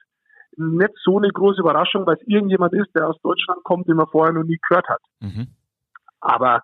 [0.57, 4.07] nicht so eine große Überraschung, weil es irgendjemand ist, der aus Deutschland kommt, den man
[4.09, 5.01] vorher noch nie gehört hat.
[5.21, 5.49] Mhm.
[6.21, 6.63] Aber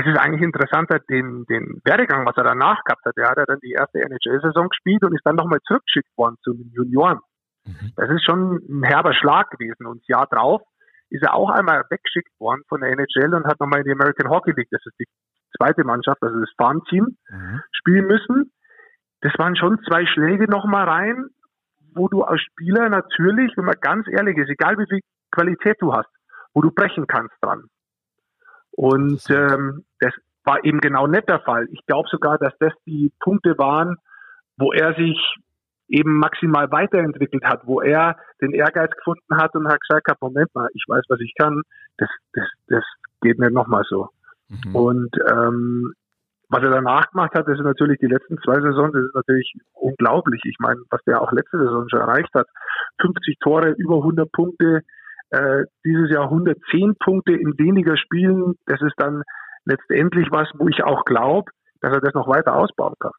[0.00, 3.16] es ist eigentlich interessanter, den, den Werdegang, was er danach gehabt hat.
[3.16, 6.54] Er hat ja dann die erste NHL-Saison gespielt und ist dann nochmal zurückgeschickt worden zu
[6.54, 7.18] den Junioren.
[7.64, 7.92] Mhm.
[7.96, 9.86] Das ist schon ein herber Schlag gewesen.
[9.86, 10.62] Und das Jahr drauf
[11.10, 14.30] ist er auch einmal weggeschickt worden von der NHL und hat nochmal in die American
[14.30, 15.06] Hockey League, das ist die
[15.56, 17.60] zweite Mannschaft, also das Farmteam, mhm.
[17.72, 18.52] spielen müssen.
[19.20, 21.26] Das waren schon zwei Schläge nochmal rein,
[21.94, 25.92] wo du als Spieler natürlich, wenn man ganz ehrlich ist, egal wie viel Qualität du
[25.92, 26.08] hast,
[26.54, 27.64] wo du brechen kannst dran.
[28.70, 29.84] Und ähm,
[30.50, 31.68] war eben genau nicht der Fall.
[31.70, 33.96] Ich glaube sogar, dass das die Punkte waren,
[34.56, 35.16] wo er sich
[35.88, 40.52] eben maximal weiterentwickelt hat, wo er den Ehrgeiz gefunden hat und hat gesagt hat, Moment
[40.54, 41.62] mal, ich weiß, was ich kann,
[41.98, 42.84] das, das, das
[43.20, 44.08] geht nicht nochmal so.
[44.48, 44.74] Mhm.
[44.74, 45.92] Und ähm,
[46.48, 49.52] was er danach gemacht hat, das ist natürlich die letzten zwei Saisons, das ist natürlich
[49.74, 50.40] unglaublich.
[50.44, 52.48] Ich meine, was der auch letzte Saison schon erreicht hat.
[53.00, 54.80] 50 Tore, über 100 Punkte,
[55.30, 58.54] äh, dieses Jahr 110 Punkte in weniger Spielen.
[58.66, 59.22] Das ist dann
[59.64, 63.12] letztendlich was, wo ich auch glaube, dass er das noch weiter ausbauen kann.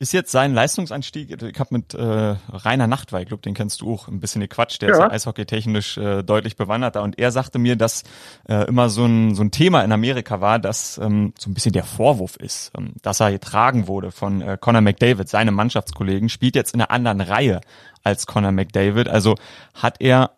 [0.00, 4.08] Ist jetzt sein Leistungsanstieg, ich habe mit äh, Rainer Nachtwey, glaub, den kennst du auch,
[4.08, 4.94] ein bisschen gequatscht, der ja.
[4.94, 8.02] ist ja eishockeytechnisch äh, deutlich bewanderter und er sagte mir, dass
[8.48, 11.72] äh, immer so ein, so ein Thema in Amerika war, dass ähm, so ein bisschen
[11.72, 16.56] der Vorwurf ist, ähm, dass er getragen wurde von äh, Conor McDavid, seinem Mannschaftskollegen, spielt
[16.56, 17.60] jetzt in einer anderen Reihe
[18.02, 19.36] als Conor McDavid, also
[19.74, 20.32] hat er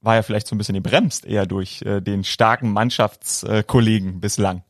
[0.00, 4.64] war er vielleicht so ein bisschen gebremst eher durch äh, den starken Mannschaftskollegen bislang.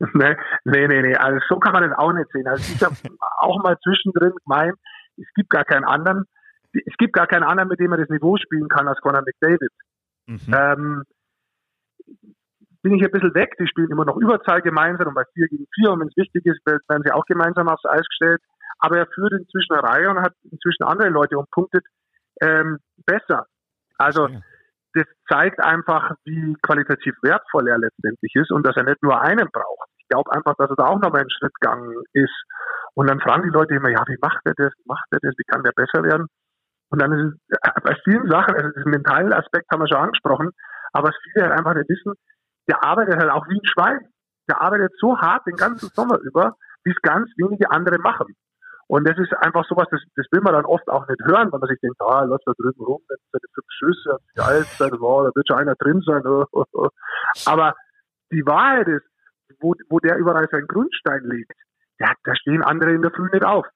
[0.14, 1.16] nee, nee, nee, nee.
[1.16, 2.46] Also so kann man das auch nicht sehen.
[2.46, 2.94] Also ich habe
[3.38, 4.76] auch mal zwischendrin gemeint,
[5.16, 6.24] es gibt gar keinen anderen,
[6.72, 9.72] es gibt gar keinen anderen, mit dem man das Niveau spielen kann als Conor McDavid.
[10.26, 10.54] Mhm.
[10.54, 11.02] Ähm,
[12.82, 15.66] bin ich ein bisschen weg, die spielen immer noch Überzahl gemeinsam und bei 4 gegen
[15.74, 18.40] 4 und wenn es wichtig ist, werden sie auch gemeinsam aufs Eis gestellt.
[18.78, 21.84] Aber er führt inzwischen eine Reihe und hat inzwischen andere Leute und punktet
[22.40, 23.46] ähm, besser.
[23.96, 24.40] Also ja
[24.94, 29.48] das zeigt einfach, wie qualitativ wertvoll er letztendlich ist und dass er nicht nur einen
[29.52, 29.88] braucht.
[29.98, 32.44] Ich glaube einfach, dass er da auch nochmal einen Schritt gegangen ist.
[32.94, 34.72] Und dann fragen die Leute immer, ja, wie macht er das?
[34.86, 35.34] Macht er das?
[35.36, 36.26] Wie kann der besser werden?
[36.90, 40.04] Und dann ist es äh, bei vielen Sachen, also den mentalen Aspekt haben wir schon
[40.04, 40.50] angesprochen,
[40.92, 42.14] aber was viele halt einfach nicht wissen,
[42.68, 44.08] der arbeitet halt auch wie ein Schwein.
[44.48, 48.34] Der arbeitet so hart den ganzen Sommer über, wie es ganz wenige andere machen.
[48.88, 51.60] Und das ist einfach sowas, das, das will man dann oft auch nicht hören, wenn
[51.60, 55.26] man sich denkt, ah, läuft da drüben rum, das seine fünf Schüsse, die Allzeit, wow,
[55.26, 56.22] da wird schon einer drin sein.
[57.46, 57.74] Aber
[58.32, 59.04] die Wahrheit ist,
[59.60, 61.52] wo, wo der überall seinen Grundstein liegt,
[61.98, 63.66] ja, da stehen andere in der Früh nicht auf.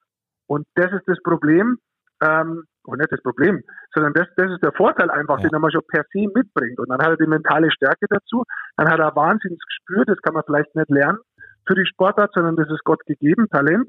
[0.47, 1.77] Und das ist das Problem,
[2.21, 3.61] ähm, und nicht das Problem,
[3.93, 5.43] sondern das, das ist der Vorteil einfach, ja.
[5.43, 6.79] den er mal schon per se mitbringt.
[6.79, 8.43] Und dann hat er die mentale Stärke dazu,
[8.77, 11.19] dann hat er wahnsinnig gespürt, das kann man vielleicht nicht lernen
[11.65, 13.87] für die Sportart, sondern das ist Gott gegeben, Talent.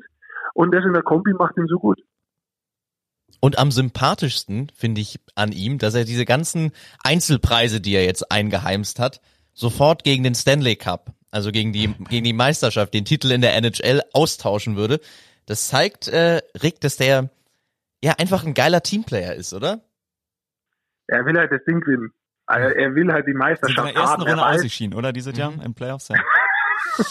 [0.52, 2.00] Und das in der Kombi macht ihn so gut.
[3.40, 8.30] Und am sympathischsten finde ich an ihm, dass er diese ganzen Einzelpreise, die er jetzt
[8.30, 9.20] eingeheimst hat,
[9.52, 13.54] sofort gegen den Stanley Cup, also gegen die, gegen die Meisterschaft, den Titel in der
[13.56, 15.00] NHL austauschen würde.
[15.46, 17.28] Das zeigt, äh, Rick, dass der
[18.02, 19.82] ja einfach ein geiler Teamplayer ist, oder?
[21.06, 22.12] Er will halt das Ding gewinnen.
[22.46, 24.28] Also er will halt die Meisterschaft in der ersten haben.
[24.28, 25.12] Runde ausgeschieden, oder?
[25.12, 25.60] Dieses Jahr mhm.
[25.62, 26.08] im Playoffs?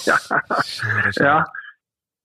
[0.06, 0.18] Ja.
[0.30, 0.40] ja.
[0.64, 1.14] Schade, schade.
[1.20, 1.46] ja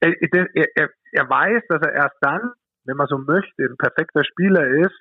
[0.00, 2.52] er, er, er weiß, dass er erst dann,
[2.84, 4.96] wenn man so möchte, ein perfekter Spieler ist,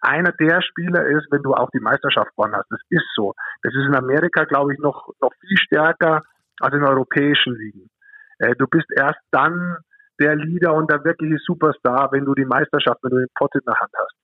[0.00, 2.70] einer der Spieler ist, wenn du auch die Meisterschaft gewonnen hast.
[2.70, 3.34] Das ist so.
[3.62, 6.22] Das ist in Amerika, glaube ich, noch, noch viel stärker
[6.60, 7.88] als in europäischen Ligen.
[8.38, 9.78] Äh, du bist erst dann
[10.20, 13.62] der Leader und der wirkliche Superstar, wenn du die Meisterschaft, wenn du den Pott in
[13.66, 14.14] der Hand hast.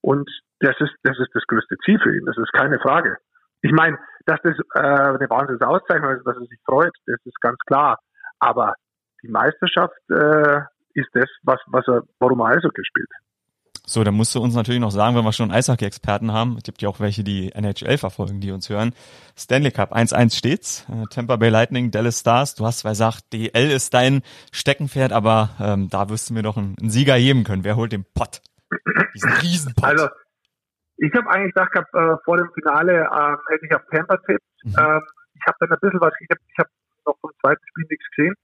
[0.00, 0.30] Und
[0.60, 2.24] das ist, das ist das größte Ziel für ihn.
[2.26, 3.16] Das ist keine Frage.
[3.62, 7.58] Ich meine, dass das äh, eine Wahnsinnsauszeichnung ist, dass er sich freut, das ist ganz
[7.66, 7.98] klar.
[8.38, 8.74] Aber
[9.22, 10.60] die Meisterschaft äh,
[10.98, 13.08] ist das, was, was er, warum er Eishockey spielt.
[13.86, 16.82] So, dann musst du uns natürlich noch sagen, wenn wir schon Eishockey-Experten haben, es gibt
[16.82, 18.92] ja auch welche, die NHL verfolgen, die uns hören.
[19.34, 20.86] Stanley Cup 1-1 steht's.
[20.90, 22.54] Äh, Tampa Bay Lightning, Dallas Stars.
[22.54, 24.20] Du hast zwar gesagt, DL ist dein
[24.52, 27.64] Steckenpferd, aber ähm, da wirst du mir doch einen, einen Sieger geben können.
[27.64, 28.42] Wer holt den Pott?
[29.14, 29.84] Diesen Riesenpott.
[29.84, 30.08] Also,
[30.98, 34.44] ich habe eigentlich gedacht, hab, äh, vor dem Finale ähm, hätte ich auf Tampa tippt.
[34.64, 34.74] Mhm.
[34.78, 35.00] Ähm,
[35.32, 36.66] ich habe dann ein bisschen was, ich habe ich hab
[37.06, 38.34] noch vom zweiten Spiel nichts gesehen.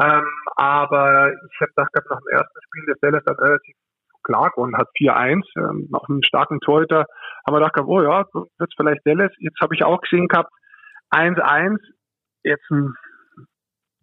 [0.00, 0.26] Ähm,
[0.56, 3.76] aber ich habe gedacht, nach dem ersten Spiel des Dallas dann relativ
[4.24, 7.06] klar gewonnen hat, 4-1, ähm, noch einen starken Torhüter,
[7.46, 9.32] haben wir gedacht, oh ja, wird vielleicht Dallas.
[9.38, 10.50] Jetzt habe ich auch gesehen gehabt,
[11.10, 11.78] 1-1,
[12.42, 12.64] jetzt,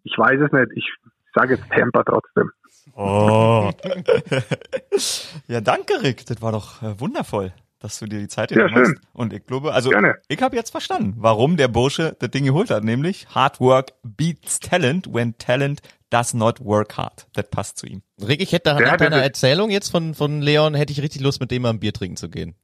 [0.04, 0.94] ich weiß es nicht, ich
[1.34, 2.50] sage jetzt Tampa trotzdem.
[2.94, 3.70] Oh.
[5.46, 7.52] ja, danke, Rick, das war doch äh, wundervoll
[7.82, 8.94] dass du dir die Zeit genommen hast.
[9.12, 10.16] Und ich glaube, also Gerne.
[10.28, 14.60] ich habe jetzt verstanden, warum der Bursche das Ding geholt hat, nämlich Hard Work beats
[14.60, 17.26] Talent when Talent does not work hard.
[17.32, 18.02] Das passt zu ihm.
[18.20, 21.50] Rick, ich hätte nach deiner Erzählung jetzt von, von Leon, hätte ich richtig Lust, mit
[21.50, 22.54] dem mal ein Bier trinken zu gehen.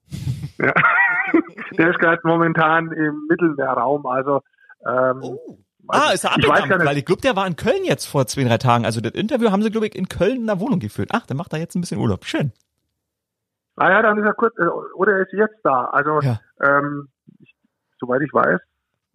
[0.58, 0.72] Ja.
[1.78, 4.42] der ist gerade momentan im Mittelmeerraum, also
[4.86, 5.58] ähm, oh.
[5.90, 8.58] Ah, ist er abgegangen, weil ich glaube, der war in Köln jetzt vor zwei, drei
[8.58, 8.84] Tagen.
[8.84, 11.10] Also das Interview haben sie, glaube ich, in Köln in der Wohnung geführt.
[11.12, 12.26] Ach, dann macht er jetzt ein bisschen Urlaub.
[12.26, 12.52] Schön.
[13.78, 15.84] Ah ja, dann ist er kurz, äh, oder er ist jetzt da.
[15.86, 16.40] Also, ja.
[16.60, 17.08] ähm,
[17.40, 17.54] ich,
[18.00, 18.60] soweit ich weiß.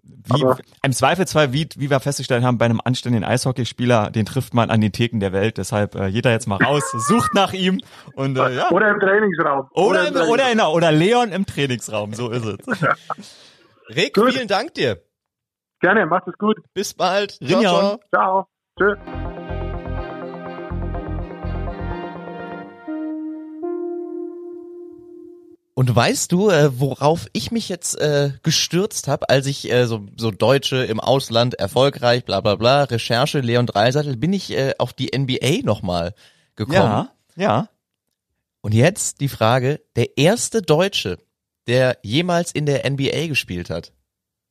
[0.04, 0.46] Wie,
[0.84, 4.82] Im Zweifelsfall, wie, wie wir festgestellt haben, bei einem anständigen Eishockeyspieler, den trifft man an
[4.82, 5.58] den Theken der Welt.
[5.58, 7.80] Deshalb äh, jeder jetzt mal raus, sucht nach ihm
[8.16, 8.70] und äh, ja.
[8.72, 9.70] Oder im Trainingsraum.
[9.72, 12.58] Oder, oder, im, oder, in, oder Leon im Trainingsraum, so ist es.
[13.96, 14.34] Rick, gut.
[14.34, 15.02] vielen Dank dir.
[15.80, 16.58] Gerne, macht es gut.
[16.74, 17.32] Bis bald.
[17.32, 18.00] Ciao, ciao.
[18.10, 18.48] ciao.
[18.78, 19.23] Tschö.
[25.76, 30.06] Und weißt du, äh, worauf ich mich jetzt äh, gestürzt habe, als ich äh, so,
[30.16, 34.94] so Deutsche im Ausland erfolgreich, bla bla bla, Recherche, Leon Dreisattel, bin ich äh, auf
[34.94, 36.14] die NBA nochmal
[36.56, 36.78] gekommen.
[36.78, 37.70] Ja, ja.
[38.62, 41.18] Und jetzt die Frage, der erste Deutsche,
[41.68, 43.94] der jemals in der NBA gespielt hat.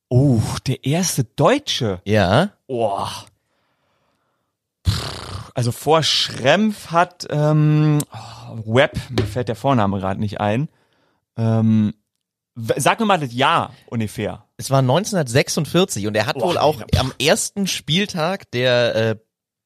[0.09, 2.03] Oh, der erste Deutsche.
[2.05, 2.51] Ja.
[2.67, 3.07] Oh.
[5.55, 10.69] Also vor Schrempf hat ähm, oh, Webb, mir fällt der Vorname gerade nicht ein.
[11.37, 11.95] Ähm,
[12.55, 14.47] sag mir mal das Jahr ungefähr.
[14.57, 19.17] Es war 1946 und er hat Boah, wohl auch Alter, am ersten Spieltag der äh,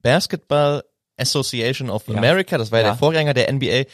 [0.03, 0.85] Basketball
[1.17, 2.15] Association of Ja.
[2.17, 2.91] America, das war ja Ja.
[2.93, 3.85] der Vorgänger der NBA,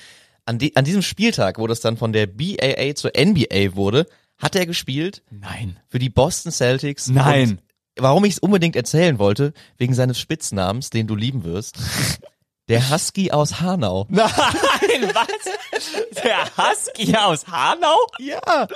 [0.44, 4.06] an, die, an diesem Spieltag, wo das dann von der BAA zur NBA wurde,
[4.38, 5.78] hat er gespielt Nein.
[5.88, 7.06] für die Boston Celtics.
[7.08, 7.50] Nein.
[7.50, 7.62] Und
[7.96, 11.78] warum ich es unbedingt erzählen wollte, wegen seines Spitznamens, den du lieben wirst.
[12.72, 14.06] Der Husky aus Hanau.
[14.08, 14.24] Nein,
[15.12, 16.22] was?
[16.24, 17.98] Der Husky aus Hanau?
[18.18, 18.66] Ja.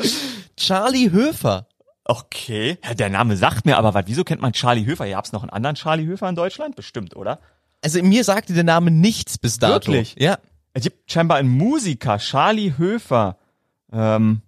[0.54, 1.66] Charlie Höfer.
[2.04, 2.76] Okay.
[2.84, 4.04] Ja, der Name sagt mir aber was.
[4.06, 5.08] Wieso kennt man Charlie Höfer?
[5.08, 6.76] Gab's noch einen anderen Charlie Höfer in Deutschland?
[6.76, 7.40] Bestimmt, oder?
[7.82, 9.90] Also mir sagte der Name nichts bis dato.
[9.90, 10.14] Wirklich?
[10.18, 10.40] Ja.
[10.74, 13.38] Es gibt scheinbar einen Musiker, Charlie Höfer.
[13.90, 14.42] Ähm,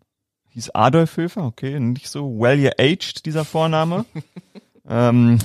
[0.51, 4.05] hieß Adolf Höfer, okay, nicht so well you aged, dieser Vorname.
[4.91, 5.39] ähm,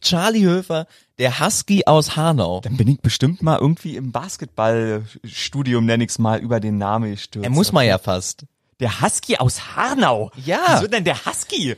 [0.00, 0.86] Charlie Höfer,
[1.18, 2.60] der Husky aus Hanau.
[2.60, 7.44] dann bin ich bestimmt mal irgendwie im Basketballstudium, nenn ich's mal, über den Namen gestürzt.
[7.44, 8.44] Er muss man ja fast.
[8.80, 10.30] Der Husky aus Hanau.
[10.44, 10.60] Ja.
[10.76, 11.76] Wieso denn der Husky?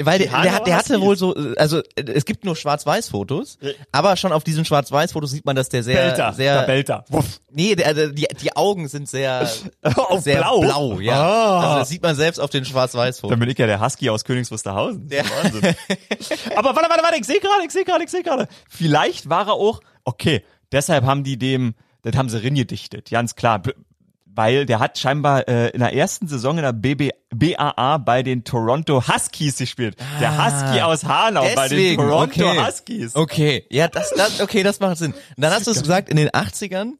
[0.00, 3.58] Weil der, der, der hatte wohl so, äh, also äh, es gibt nur Schwarz-Weiß-Fotos,
[3.92, 7.04] aber schon auf diesen Schwarz-Weiß-Fotos sieht man, dass der sehr, Belter, sehr, der Belter.
[7.08, 7.40] Wuff.
[7.50, 9.48] nee, der, der, die, die Augen sind sehr,
[9.82, 10.60] Auf sehr blau.
[10.60, 11.20] blau, ja.
[11.22, 11.60] Ah.
[11.60, 13.30] Also das sieht man selbst auf den Schwarz-Weiß-Fotos.
[13.30, 15.08] Dann bin ich ja der Husky aus Königs Wusterhausen.
[15.10, 15.62] Ja Wahnsinn.
[16.56, 18.48] Aber warte, warte, warte, ich sehe gerade, ich sehe gerade, ich sehe gerade.
[18.68, 23.62] Vielleicht war er auch, okay, deshalb haben die dem, das haben sie ringedichtet, ganz klar.
[24.34, 28.44] Weil der hat scheinbar äh, in der ersten Saison in der BB, BAA bei den
[28.44, 29.96] Toronto Huskies gespielt.
[30.20, 32.64] der Ah, Husky aus Hanau bei den Deswegen, Toronto okay.
[32.66, 33.14] Huskies.
[33.14, 35.12] Okay, ja, das, das, okay, das macht Sinn.
[35.12, 36.92] Und dann hast du es gesagt, in den 80ern,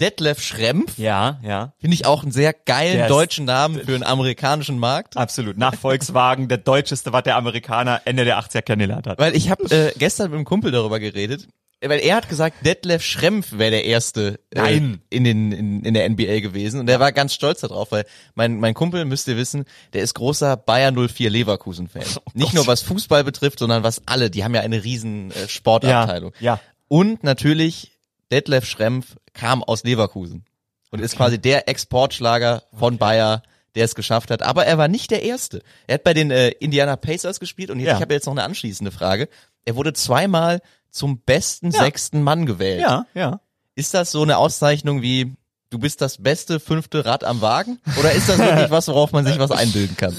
[0.00, 1.74] Detlef Schrempf, Ja, ja.
[1.78, 5.16] finde ich auch einen sehr geilen Der deutschen Namen für einen amerikanischen Markt.
[5.16, 5.58] Absolut.
[5.58, 9.18] Nach Volkswagen, der deutscheste, was der Amerikaner Ende der 80er kennengelernt hat.
[9.18, 11.48] Weil ich habe äh, gestern mit einem Kumpel darüber geredet,
[11.88, 16.08] weil er hat gesagt, Detlef Schrempf wäre der erste äh, in den in, in der
[16.08, 19.64] NBA gewesen und er war ganz stolz darauf, weil mein mein Kumpel müsst ihr wissen,
[19.94, 22.02] der ist großer Bayer 04 Leverkusen Fan.
[22.34, 26.32] Nicht nur was Fußball betrifft, sondern was alle, die haben ja eine riesen äh, Sportabteilung.
[26.40, 26.60] Ja, ja.
[26.88, 27.92] Und natürlich
[28.30, 30.44] Detlef Schrempf kam aus Leverkusen
[30.90, 33.42] und ist quasi der Exportschlager von Bayer,
[33.74, 34.42] der es geschafft hat.
[34.42, 35.62] Aber er war nicht der Erste.
[35.86, 37.94] Er hat bei den äh, Indiana Pacers gespielt und Ja.
[37.94, 39.28] ich habe jetzt noch eine anschließende Frage.
[39.64, 42.80] Er wurde zweimal zum besten sechsten Mann gewählt.
[42.80, 43.40] Ja, ja.
[43.74, 45.34] Ist das so eine Auszeichnung wie
[45.70, 47.78] du bist das beste fünfte Rad am Wagen?
[47.98, 50.14] Oder ist das wirklich was, worauf man sich was einbilden kann?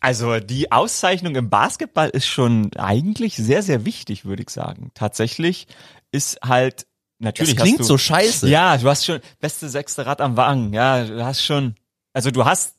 [0.00, 4.90] Also die Auszeichnung im Basketball ist schon eigentlich sehr, sehr wichtig, würde ich sagen.
[4.94, 5.66] Tatsächlich
[6.12, 6.86] ist halt Das
[7.18, 7.56] natürlich.
[7.56, 8.48] klingt hast so du, scheiße.
[8.48, 10.72] Ja, du hast schon beste sechste Rad am Wagen.
[10.72, 11.74] Ja, du hast schon.
[12.12, 12.74] Also du hast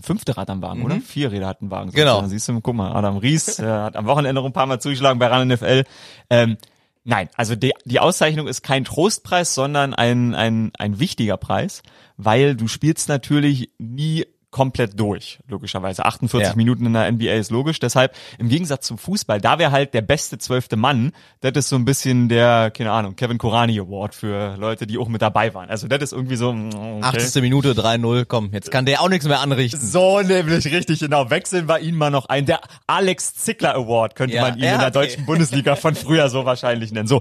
[0.00, 1.00] fünfte Rad am Wagen, oder?
[1.00, 1.90] Vier Räder hat ein Wagen.
[1.90, 2.12] Genau.
[2.12, 2.30] sozusagen.
[2.30, 5.18] Siehst du, guck mal, Adam Ries äh, hat am Wochenende noch ein paar Mal zugeschlagen
[5.18, 5.84] bei RAN NFL.
[6.30, 6.56] Ähm,
[7.04, 11.82] nein, also die, die Auszeichnung ist kein Trostpreis, sondern ein, ein, ein wichtiger Preis,
[12.16, 14.26] weil du spielst natürlich nie
[14.56, 16.06] komplett durch, logischerweise.
[16.06, 16.56] 48 Ja.
[16.56, 17.78] Minuten in der NBA ist logisch.
[17.78, 21.76] Deshalb, im Gegensatz zum Fußball, da wäre halt der beste zwölfte Mann, das ist so
[21.76, 25.68] ein bisschen der, keine Ahnung, Kevin Korani Award für Leute, die auch mit dabei waren.
[25.68, 26.70] Also das ist irgendwie so, mm,
[27.02, 27.18] okay.
[27.18, 27.42] 80.
[27.42, 29.78] Minute 3-0, komm, jetzt kann der auch nichts mehr anrichten.
[29.78, 31.28] So nämlich richtig, genau.
[31.28, 32.46] Wechseln wir ihn mal noch ein.
[32.46, 34.90] Der Alex Zickler Award könnte Ja, man ihn in der okay.
[34.92, 37.08] deutschen Bundesliga von früher so wahrscheinlich nennen.
[37.08, 37.20] So,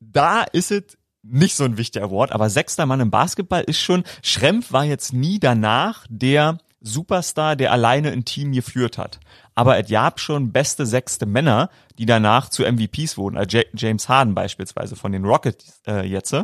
[0.00, 4.04] da ist es nicht so ein wichtiger Award, aber sechster Mann im Basketball ist schon,
[4.22, 9.18] Schrempf war jetzt nie danach der Superstar, der alleine ein Team geführt hat.
[9.54, 13.36] Aber es gab schon beste sechste Männer, die danach zu MVPs wurden.
[13.36, 16.34] Also Ja- James Harden beispielsweise von den Rockets äh, jetzt.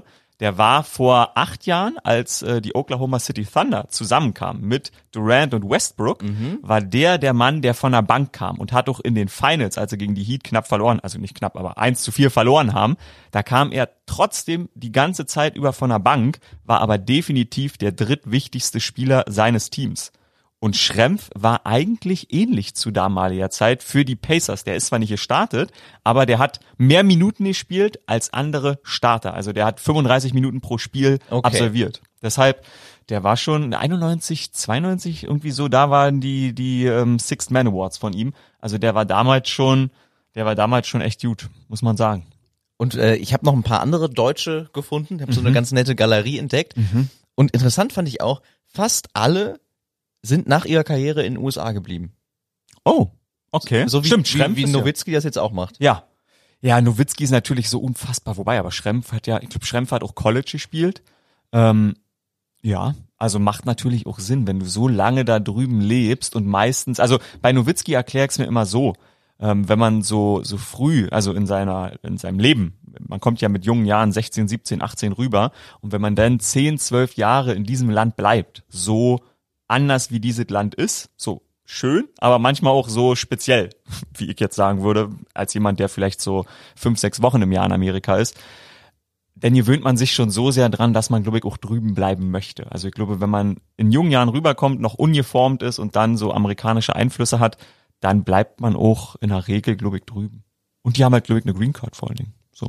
[0.40, 5.70] Der war vor acht Jahren, als äh, die Oklahoma City Thunder zusammenkamen mit Durant und
[5.70, 6.24] Westbrook,
[6.60, 9.78] war der der Mann, der von der Bank kam und hat auch in den Finals,
[9.78, 12.74] als sie gegen die Heat knapp verloren, also nicht knapp, aber 1 zu 4 verloren
[12.74, 12.96] haben,
[13.30, 17.92] da kam er trotzdem die ganze Zeit über von der Bank, war aber definitiv der
[17.92, 20.10] drittwichtigste Spieler seines Teams.
[20.64, 24.64] Und Schrempf war eigentlich ähnlich zu damaliger Zeit für die Pacers.
[24.64, 25.72] Der ist zwar nicht gestartet,
[26.04, 29.34] aber der hat mehr Minuten gespielt als andere Starter.
[29.34, 31.46] Also der hat 35 Minuten pro Spiel Okay.
[31.46, 32.00] absolviert.
[32.22, 32.64] Deshalb,
[33.10, 37.98] der war schon 91, 92 irgendwie so, da waren die, die ähm, Sixth Man Awards
[37.98, 38.32] von ihm.
[38.58, 39.90] Also der war damals schon
[40.34, 42.26] Der war damals schon echt gut, muss man sagen.
[42.78, 45.46] Und äh, ich habe noch ein paar andere Deutsche gefunden, habe so Mhm.
[45.48, 46.74] eine ganz nette Galerie entdeckt.
[47.36, 49.60] Und interessant fand ich auch, fast alle
[50.24, 52.12] sind nach ihrer Karriere in den USA geblieben.
[52.84, 53.08] Oh,
[53.50, 53.84] okay.
[53.88, 55.76] So wie, Stimmt, wie, Schrempf wie ja- Nowitzki das jetzt auch macht.
[55.80, 56.04] Ja.
[56.60, 60.02] Ja, Nowitzki ist natürlich so unfassbar vorbei, aber Schrempf hat ja, ich glaube, Schrempf hat
[60.02, 61.02] auch College gespielt.
[61.52, 61.94] Ähm,
[62.62, 67.00] ja, also macht natürlich auch Sinn, wenn du so lange da drüben lebst und meistens,
[67.00, 68.94] also bei Nowitzki erklär ich's mir immer so,
[69.38, 73.50] ähm, wenn man so, so früh, also in seiner, in seinem Leben, man kommt ja
[73.50, 77.64] mit jungen Jahren 16, 17, 18 rüber und wenn man dann 10, 12 Jahre in
[77.64, 79.20] diesem Land bleibt, so
[79.68, 83.70] anders wie dieses Land ist, so schön, aber manchmal auch so speziell,
[84.16, 86.44] wie ich jetzt sagen würde, als jemand, der vielleicht so
[86.76, 88.36] fünf, sechs Wochen im Jahr in Amerika ist.
[89.36, 92.30] Denn gewöhnt man sich schon so sehr dran, dass man, glaube ich, auch drüben bleiben
[92.30, 92.70] möchte.
[92.70, 96.32] Also ich glaube, wenn man in jungen Jahren rüberkommt, noch ungeformt ist und dann so
[96.32, 97.58] amerikanische Einflüsse hat,
[98.00, 100.44] dann bleibt man auch in der Regel, glaube ich, drüben.
[100.82, 102.34] Und die haben halt, glaube ich, eine Green Card vor allen Dingen.
[102.52, 102.68] So.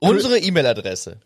[0.00, 1.18] Unsere E-Mail-Adresse.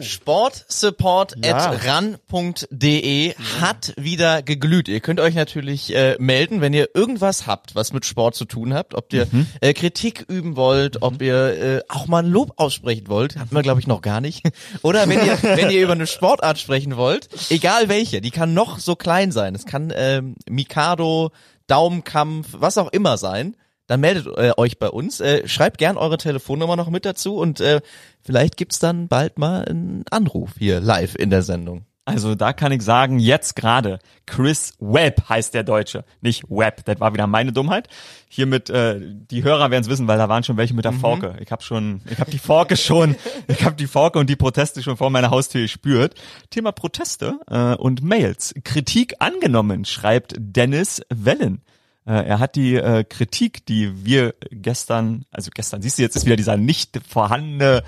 [0.00, 1.56] Sportsupport Ja.
[1.56, 4.86] at ran.de hat wieder geglüht.
[4.88, 8.74] Ihr könnt euch natürlich äh, melden, wenn ihr irgendwas habt, was mit Sport zu tun
[8.74, 8.94] habt.
[8.94, 9.26] Ob ihr
[9.62, 11.36] äh, Kritik üben wollt, ob ihr
[11.78, 13.36] äh, auch mal ein Lob aussprechen wollt.
[13.36, 14.44] Hatten wir, glaube ich, noch gar nicht.
[14.82, 18.78] Oder wenn ihr, wenn ihr über eine Sportart sprechen wollt, egal welche, die kann noch
[18.80, 19.54] so klein sein.
[19.54, 21.30] Es kann ähm, Mikado,
[21.66, 23.56] Daumenkampf, was auch immer sein
[23.88, 25.20] dann meldet äh, euch bei uns.
[25.20, 27.80] Äh, schreibt gern eure Telefonnummer noch mit dazu und äh,
[28.22, 31.84] vielleicht gibt's dann bald mal einen Anruf hier live in der Sendung.
[32.08, 37.00] Also da kann ich sagen, jetzt gerade, Chris Webb heißt der Deutsche, nicht Webb, das
[37.00, 37.88] war wieder meine Dummheit.
[38.28, 41.36] Hiermit, äh, die Hörer werden es wissen, weil da waren schon welche mit der Forke.
[41.42, 43.14] Ich habe schon, ich habe die Forke schon,
[43.46, 46.14] ich habe die Forke und die Proteste schon vor meiner Haustür gespürt.
[46.48, 48.54] Thema Proteste äh, und Mails.
[48.64, 51.60] Kritik angenommen, schreibt Dennis Wellen.
[52.08, 56.24] Äh, Er hat die äh, Kritik, die wir gestern, also gestern, siehst du, jetzt ist
[56.24, 57.82] wieder dieser nicht vorhandene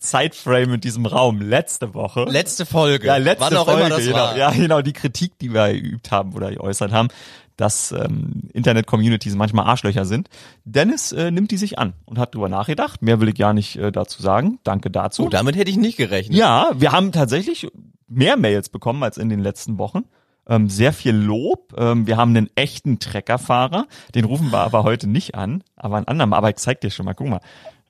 [0.00, 2.24] Zeitframe in diesem Raum, letzte Woche.
[2.24, 3.06] Letzte Folge.
[3.06, 4.16] Ja, letzte Wann Folge, immer das genau.
[4.16, 4.36] war.
[4.36, 7.08] Ja, genau, die Kritik, die wir geübt haben oder geäußert haben,
[7.56, 10.28] dass ähm, Internet-Communities manchmal Arschlöcher sind.
[10.64, 13.00] Dennis äh, nimmt die sich an und hat drüber nachgedacht.
[13.02, 14.58] Mehr will ich gar nicht äh, dazu sagen.
[14.64, 15.26] Danke dazu.
[15.26, 16.36] Oh, damit hätte ich nicht gerechnet.
[16.36, 17.68] ja, wir haben tatsächlich
[18.08, 20.04] mehr Mails bekommen als in den letzten Wochen.
[20.48, 21.74] Ähm, sehr viel Lob.
[21.78, 23.86] Ähm, wir haben einen echten Treckerfahrer.
[24.14, 26.32] Den rufen wir aber heute nicht an, aber einen anderen.
[26.32, 27.14] Aber ich zeig dir schon mal.
[27.14, 27.40] Guck mal.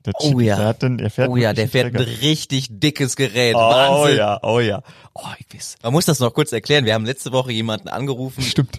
[0.05, 0.57] Der Oh ja.
[0.57, 3.55] Der, den, der fährt Oh ja, der fährt ein richtig dickes Gerät.
[3.55, 4.19] Oh Wahnsinn.
[4.19, 4.83] ja, oh ja.
[5.15, 5.77] Oh, ich weiß.
[5.83, 6.85] Man muss das noch kurz erklären.
[6.85, 8.43] Wir haben letzte Woche jemanden angerufen.
[8.43, 8.79] Stimmt.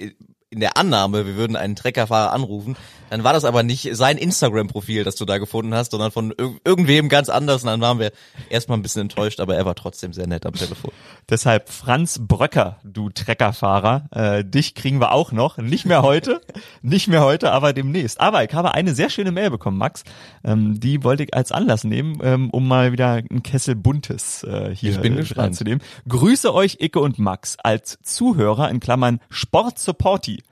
[0.55, 2.77] In der Annahme, wir würden einen Treckerfahrer anrufen.
[3.09, 6.61] Dann war das aber nicht sein Instagram-Profil, das du da gefunden hast, sondern von irg
[6.63, 7.63] irgendwem ganz anders.
[7.63, 8.13] Und dann waren wir
[8.49, 10.91] erstmal ein bisschen enttäuscht, aber er war trotzdem sehr nett am Telefon.
[11.29, 15.57] Deshalb Franz Bröcker, du Treckerfahrer, äh, dich kriegen wir auch noch.
[15.57, 16.39] Nicht mehr heute,
[16.81, 18.21] nicht mehr heute, aber demnächst.
[18.21, 20.05] Aber ich habe eine sehr schöne Mail bekommen, Max.
[20.45, 24.73] Ähm, die wollte ich als Anlass nehmen, ähm, um mal wieder ein Kessel Buntes äh,
[24.73, 25.47] hier Ich bin äh, gespannt.
[25.47, 25.83] reinzunehmen.
[26.07, 30.44] Grüße euch, Icke und Max, als Zuhörer in Klammern Sport-Supporti.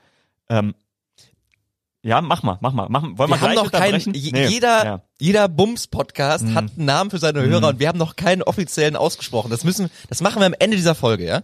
[0.49, 0.75] Ähm,
[2.05, 2.87] ja, mach mal, mach mal.
[2.89, 5.01] Mach, wollen wir, Wir haben noch keinen, Nee, jeder, ja.
[5.19, 5.25] Mhm.
[5.25, 9.49] jeder Bums-Podcast hat einen Namen für seine Hörer und wir haben noch keinen offiziellen ausgesprochen.
[9.51, 11.43] Das müssen, das machen wir am Ende dieser Folge, ja?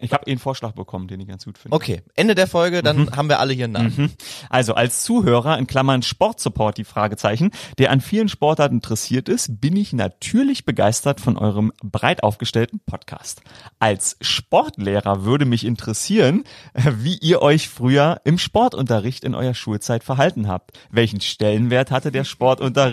[0.00, 1.74] Ich habe eh einen Vorschlag bekommen, den ich ganz gut finde.
[1.74, 3.16] Okay, Ende der Folge, dann Mhm.
[3.16, 4.12] haben wir alle hier einen Namen.
[4.48, 9.76] Also als Zuhörer in Klammern Sportsupport die Fragezeichen, der an vielen Sportarten interessiert ist, bin
[9.76, 13.42] ich natürlich begeistert von eurem breit aufgestellten Podcast.
[13.78, 16.44] Als Sportlehrer würde mich interessieren,
[16.98, 20.78] wie ihr euch früher im Sportunterricht in eurer Schulzeit verhalten habt.
[20.90, 22.83] Welchen Stellenwert hatte der Sportunterricht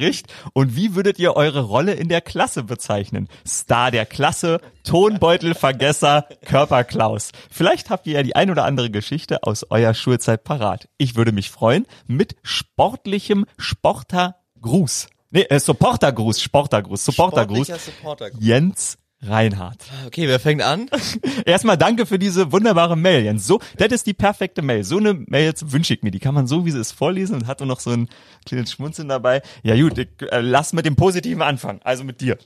[0.53, 3.27] und wie würdet ihr eure Rolle in der Klasse bezeichnen?
[3.47, 7.31] Star der Klasse, Tonbeutelvergesser, Körperklaus.
[7.49, 10.87] Vielleicht habt ihr ja die ein oder andere Geschichte aus eurer Schulzeit parat.
[10.97, 15.07] Ich würde mich freuen mit sportlichem Sportergruß.
[15.31, 17.67] Nee, äh, Supportergruß, Sportergruß, Supportergruß.
[17.67, 18.29] Sportlicher Supporter.
[18.39, 19.83] Jens Reinhardt.
[20.07, 20.89] Okay, wer fängt an?
[21.45, 23.45] Erstmal danke für diese wunderbare Mail, Jens.
[23.45, 24.83] So, das ist die perfekte Mail.
[24.83, 26.09] So eine Mail wünsche ich mir.
[26.11, 28.09] Die kann man so, wie sie ist, vorlesen und hat nur noch so ein
[28.45, 29.43] kleines Schmunzeln dabei.
[29.61, 31.81] Ja gut, ich, äh, lass mit dem Positiven anfangen.
[31.83, 32.37] Also mit dir.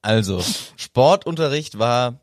[0.00, 0.42] Also,
[0.76, 2.21] Sportunterricht war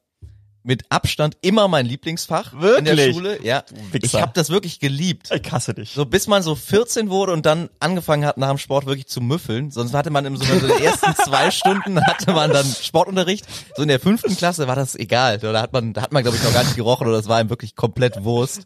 [0.63, 3.15] mit Abstand immer mein Lieblingsfach in der Wirklich?
[3.15, 3.39] Schule.
[3.43, 5.29] Ja, ich habe das wirklich geliebt.
[5.31, 5.91] Ich hasse dich.
[5.91, 9.21] So bis man so 14 wurde und dann angefangen hat nach dem Sport wirklich zu
[9.21, 9.71] müffeln.
[9.71, 13.45] Sonst hatte man in so, so den ersten zwei Stunden hatte man dann Sportunterricht.
[13.75, 15.37] So in der fünften Klasse war das egal.
[15.39, 17.39] Da hat man, da hat man glaube ich noch gar nicht gerochen oder das war
[17.41, 18.63] ihm wirklich komplett Wurst.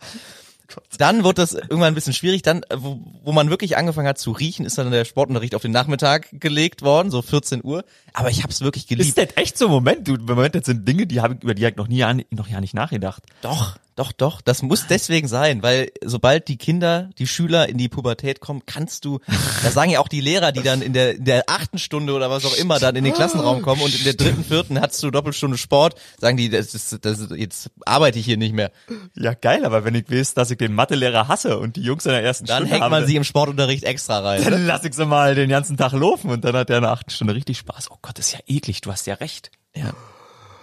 [0.97, 2.41] Dann wurde das irgendwann ein bisschen schwierig.
[2.41, 5.61] Dann, äh, wo, wo man wirklich angefangen hat zu riechen, ist dann der Sportunterricht auf
[5.61, 7.83] den Nachmittag gelegt worden, so 14 Uhr.
[8.13, 9.09] Aber ich habe es wirklich geliebt.
[9.09, 9.69] Ist das echt so?
[9.69, 12.25] Moment, du, Moment, das sind Dinge, die habe ich über die hab ich noch nie,
[12.31, 13.23] noch ja nicht nachgedacht.
[13.41, 14.41] Doch, doch, doch.
[14.41, 19.05] Das muss deswegen sein, weil sobald die Kinder, die Schüler in die Pubertät kommen, kannst
[19.05, 19.19] du,
[19.63, 22.29] da sagen ja auch die Lehrer, die dann in der, in der achten Stunde oder
[22.29, 25.11] was auch immer dann in den Klassenraum kommen und in der dritten, vierten hast du
[25.11, 28.71] Doppelstunde Sport, sagen die, das ist, das ist, jetzt arbeite ich hier nicht mehr.
[29.15, 32.11] Ja, geil, aber wenn ich weiß, dass ich den Mathelehrer hasse und die Jungs in
[32.11, 34.43] der ersten Dann Stunde hängt haben, man sie im Sportunterricht extra rein.
[34.43, 34.49] ne?
[34.49, 36.91] dann lass ich sie mal den ganzen Tag laufen und dann hat der in der
[36.91, 37.91] achten Stunde richtig Spaß.
[37.91, 39.51] Oh Gott, das ist ja eklig, du hast ja recht.
[39.75, 39.93] Ja.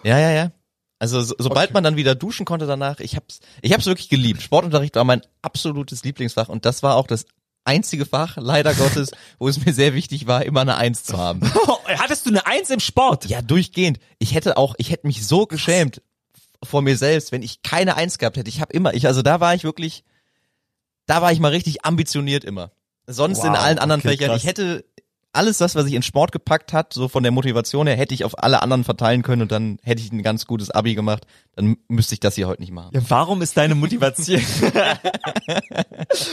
[0.02, 0.50] Ja, ja, ja.
[1.00, 4.42] Also so, sobald man dann wieder duschen konnte danach, ich hab's, ich hab's wirklich geliebt.
[4.42, 7.24] Sportunterricht war mein absolutes Lieblingsfach und das war auch das
[7.64, 11.40] einzige Fach, leider Gottes, wo es mir sehr wichtig war, immer eine Eins zu haben.
[11.86, 13.24] Hattest du eine Eins im Sport?
[13.26, 13.98] Ja, durchgehend.
[14.18, 16.02] Ich hätte auch, ich hätte mich so geschämt
[16.62, 18.50] vor mir selbst, wenn ich keine Eins gehabt hätte.
[18.50, 20.04] Ich habe immer, ich, also da war ich wirklich,
[21.06, 22.72] da war ich mal richtig ambitioniert immer.
[23.06, 24.28] Sonst in Wow, allen anderen okay, Fächern.
[24.30, 24.42] krass.
[24.42, 24.84] Ich hätte
[25.32, 28.24] alles das, was ich in Sport gepackt hat, so von der Motivation her, hätte ich
[28.24, 31.24] auf alle anderen verteilen können und dann hätte ich ein ganz gutes Abi gemacht.
[31.54, 32.90] Dann müsste ich das hier heute nicht machen.
[32.92, 34.40] Ja, warum ist deine Motivation?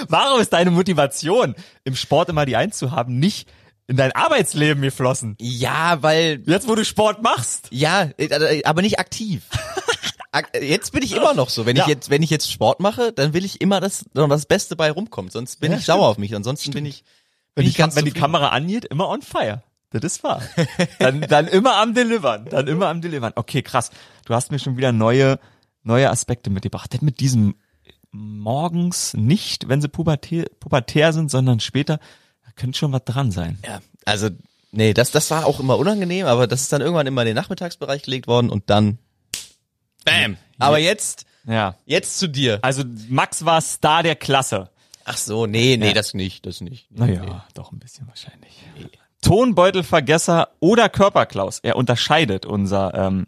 [0.10, 3.48] warum ist deine Motivation, im Sport immer die Eins zu haben, nicht
[3.88, 5.36] in dein Arbeitsleben geflossen?
[5.39, 7.68] Ja, weil Jetzt, wo du Sport machst.
[7.72, 9.43] Ja, äh, aber nicht aktiv.
[10.32, 11.66] Ak- Jetzt bin ich immer noch so.
[11.66, 11.84] Wenn Ja.
[11.84, 14.76] ich jetzt, wenn ich jetzt Sport mache, dann will ich immer, dass noch das Beste
[14.76, 15.32] bei rumkommt.
[15.32, 15.98] Sonst bin Ja, ich stimmt.
[16.00, 16.36] sauer auf mich.
[16.36, 17.04] Ansonsten bin ich,
[17.58, 18.12] Wenn, die, Kam- wenn die.
[18.12, 19.64] Kamera angeht, immer on fire.
[19.89, 20.41] Das ist wahr.
[20.99, 22.45] Dann, dann immer am Delivern.
[22.49, 23.32] Dann immer am Delivern.
[23.36, 23.89] Okay, krass.
[24.26, 25.39] Du hast mir schon wieder neue,
[25.84, 26.93] neue Aspekte mitgebracht.
[26.93, 27.55] Das mit diesem
[28.12, 31.99] morgens nicht, wenn sie pubertär, pubertär sind, sondern später,
[32.45, 33.60] da könnte schon was dran sein.
[33.66, 34.30] Ja, also
[34.72, 37.36] nee, das, das war auch immer unangenehm, aber das ist dann irgendwann immer in den
[37.36, 38.97] Nachmittagsbereich gelegt worden und dann,
[40.05, 40.38] bam.
[40.60, 41.76] Aber jetzt, Ja.
[41.86, 42.60] jetzt zu dir.
[42.62, 44.70] Also Max war Star der Klasse.
[45.10, 45.93] Ach so, nee, nee, Ja.
[45.93, 46.91] das nicht, das nicht.
[46.91, 47.32] Nee, Naja, nee.
[47.53, 48.66] doch ein bisschen wahrscheinlich.
[49.22, 51.60] Tonbeutelvergesser oder Körperklaus.
[51.60, 53.26] Er unterscheidet unser, ähm,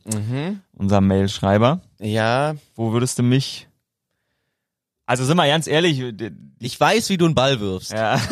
[0.73, 1.79] unser Mailschreiber.
[1.99, 3.67] Ja, Wo würdest du mich?
[5.05, 6.03] Also sind wir ganz ehrlich,
[6.59, 7.91] ich weiß, wie du einen Ball wirfst.
[7.93, 8.19] ja.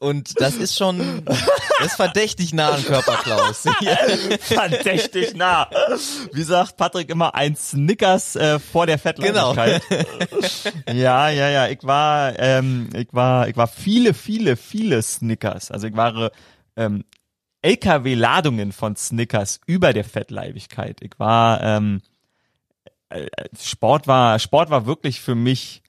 [0.00, 3.64] Und das ist schon, das ist verdächtig nah an Körperklaus.
[4.40, 5.68] verdächtig nah.
[6.32, 9.82] Wie sagt Patrick immer, ein Snickers äh, vor der Fettleibigkeit.
[10.92, 11.68] ja, ja, ja.
[11.68, 15.72] Ich war, ähm, ich war, ich war viele, viele, viele Snickers.
[15.72, 16.30] Also ich war
[16.76, 17.04] ähm,
[17.62, 20.98] LKW-Ladungen von Snickers über der Fettleibigkeit.
[21.00, 22.02] Ich war, ähm,
[23.08, 23.26] äh,
[23.60, 25.82] Sport war, Sport war wirklich für mich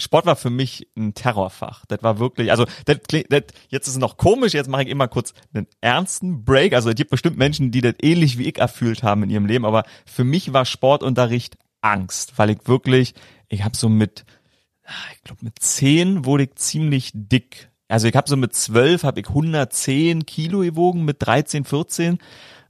[0.00, 1.84] Sport war für mich ein Terrorfach.
[1.86, 4.88] Das war wirklich, also das, klingt- das, jetzt ist es noch komisch, jetzt mache ich
[4.88, 6.72] immer kurz einen ernsten Break.
[6.74, 9.64] Also es gibt bestimmt Menschen, die das ähnlich wie ich erfüllt haben in ihrem Leben,
[9.64, 13.14] aber für mich war Sportunterricht Angst, weil ich wirklich,
[13.48, 14.24] ich habe so mit,
[15.14, 17.70] ich glaube mit zehn wurde ich ziemlich dick.
[17.88, 22.18] Also ich habe so mit zwölf habe ich 110 Kilo gewogen, mit 13, 14.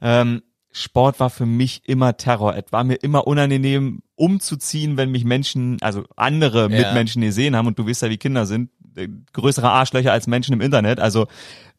[0.01, 0.43] Ähm,
[0.73, 2.57] Sport war für mich immer Terror.
[2.57, 7.67] Es war mir immer unangenehm, umzuziehen, wenn mich Menschen, also andere Mitmenschen gesehen haben.
[7.67, 8.71] Und du weißt ja, wie Kinder sind.
[8.97, 11.01] äh, Größere Arschlöcher als Menschen im Internet.
[11.01, 11.27] Also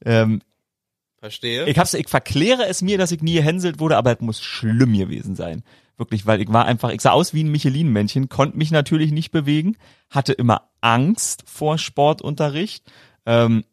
[0.03, 0.41] ähm,
[1.19, 1.67] Verstehe.
[1.67, 4.93] ich hab's, ich verkläre es mir, dass ich nie gehänselt wurde, aber es muss schlimm
[4.93, 5.63] gewesen sein.
[5.97, 9.31] Wirklich, weil ich war einfach, ich sah aus wie ein Michelin-Männchen, konnte mich natürlich nicht
[9.31, 9.77] bewegen,
[10.09, 12.91] hatte immer Angst vor Sportunterricht.
[13.27, 13.63] Ähm,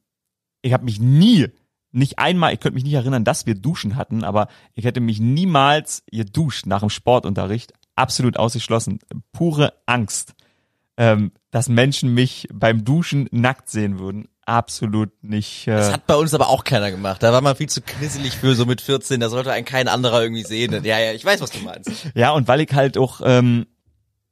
[0.61, 1.47] ich habe mich nie,
[1.91, 5.21] nicht einmal, ich könnte mich nicht erinnern, dass wir Duschen hatten, aber ich hätte mich
[5.21, 7.73] niemals geduscht nach dem Sportunterricht.
[7.97, 9.01] Absolut ausgeschlossen.
[9.33, 10.35] Pure Angst,
[10.97, 14.29] ähm, dass Menschen mich beim Duschen nackt sehen würden.
[14.45, 15.67] Absolut nicht.
[15.67, 17.23] Äh, Das hat bei uns aber auch keiner gemacht.
[17.23, 19.21] Da war man viel zu knisselig für so mit 14.
[19.21, 20.73] Da sollte einen kein anderer irgendwie sehen.
[20.85, 21.91] Ja, ja, ich weiß, was du meinst.
[22.15, 23.67] Ja, und weil ich halt auch, ähm,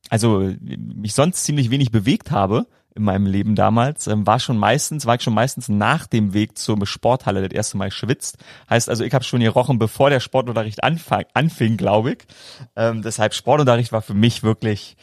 [0.09, 2.67] also mich sonst ziemlich wenig bewegt habe
[2.97, 6.59] in meinem Leben damals, ähm, war schon meistens, war ich schon meistens nach dem Weg
[6.59, 8.39] zur Sporthalle das erste Mal schwitzt.
[8.69, 12.19] Heißt also, ich habe schon gerochen, bevor der Sportunterricht anfang, anfing, glaube ich.
[12.75, 14.97] Ähm, deshalb Sportunterricht war für mich wirklich,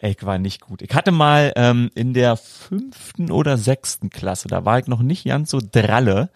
[0.00, 0.82] ich war nicht gut.
[0.82, 5.24] Ich hatte mal ähm, in der fünften oder sechsten Klasse, da war ich noch nicht
[5.24, 6.30] ganz so dralle,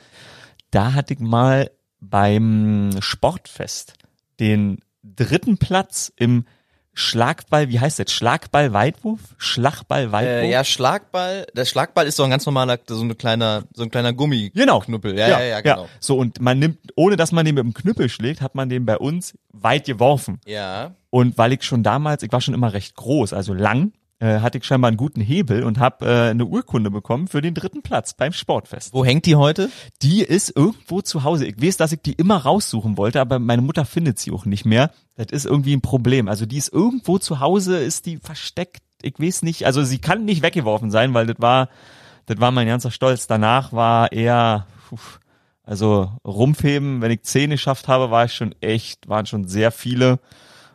[0.71, 3.95] da hatte ich mal beim Sportfest
[4.41, 6.45] den dritten Platz im
[6.99, 8.11] Schlagball, wie heißt das?
[8.13, 9.21] Schlagball-Weitwurf?
[9.39, 10.43] Schlagball-Weitwurf?
[10.43, 11.47] Äh, ja, Schlagball.
[11.55, 14.51] Der Schlagball ist so ein ganz normaler, so ein kleiner, so ein kleiner Gummi.
[14.53, 14.81] Genau.
[14.81, 15.17] Knüppel.
[15.17, 15.89] Ja, ja, ja, genau.
[16.01, 18.85] So, und man nimmt, ohne dass man den mit dem Knüppel schlägt, hat man den
[18.85, 20.41] bei uns weit geworfen.
[20.45, 20.97] Ja.
[21.11, 24.59] Und weil ich schon damals, ich war schon immer recht groß, also lang, äh, hatte
[24.59, 28.15] ich scheinbar einen guten Hebel und habe äh, eine Urkunde bekommen für den dritten Platz
[28.15, 28.93] beim Sportfest.
[28.93, 29.71] Wo hängt die heute?
[30.03, 31.47] Die ist irgendwo zu Hause.
[31.47, 34.65] Ich weiß, dass ich die immer raussuchen wollte, aber meine Mutter findet sie auch nicht
[34.65, 34.91] mehr.
[35.15, 36.29] Das ist irgendwie ein Problem.
[36.29, 38.83] Also die ist irgendwo zu Hause, ist die versteckt.
[39.03, 39.67] Ich weiß nicht.
[39.67, 41.69] Also sie kann nicht weggeworfen sein, weil das war,
[42.27, 43.29] das war mein ganzer Stolz.
[43.29, 45.21] Danach war eher, pf,
[45.63, 50.19] also Rumpfheben, wenn ich Zähne geschafft habe, war ich schon echt, waren schon sehr viele.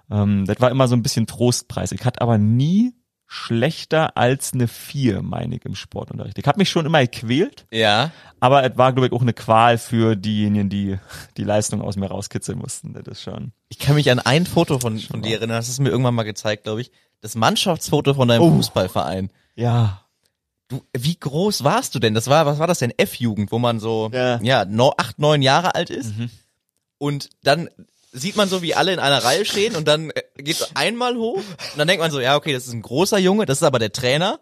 [0.09, 1.91] Ähm, das war immer so ein bisschen Trostpreis.
[1.91, 2.93] Ich hatte aber nie
[3.27, 6.37] schlechter als eine vier, meine ich, im Sportunterricht.
[6.37, 8.11] Ich habe mich schon immer gequält, Ja.
[8.39, 10.99] aber es war, glaube ich, auch eine Qual für diejenigen, die
[11.37, 12.93] die Leistung aus mir rauskitzeln mussten.
[12.93, 13.51] Das ist schon.
[13.69, 16.23] Ich kann mich an ein Foto von, von dir erinnern, das ist mir irgendwann mal
[16.23, 16.91] gezeigt, glaube ich.
[17.21, 18.51] Das Mannschaftsfoto von deinem Oh.
[18.51, 19.31] Fußballverein.
[19.55, 20.01] Ja.
[20.67, 22.13] Du, wie groß warst du denn?
[22.13, 22.91] Das war, was war das denn?
[22.97, 24.39] F-Jugend, wo man so, Ja.
[24.41, 26.13] ja, no, acht, neun Jahre alt ist.
[26.97, 27.69] Und dann
[28.13, 31.37] sieht man so, wie alle in einer Reihe stehen und dann äh, geht's einmal hoch
[31.37, 33.79] und dann denkt man so, ja, okay, das ist ein großer Junge, das ist aber
[33.79, 34.39] der Trainer.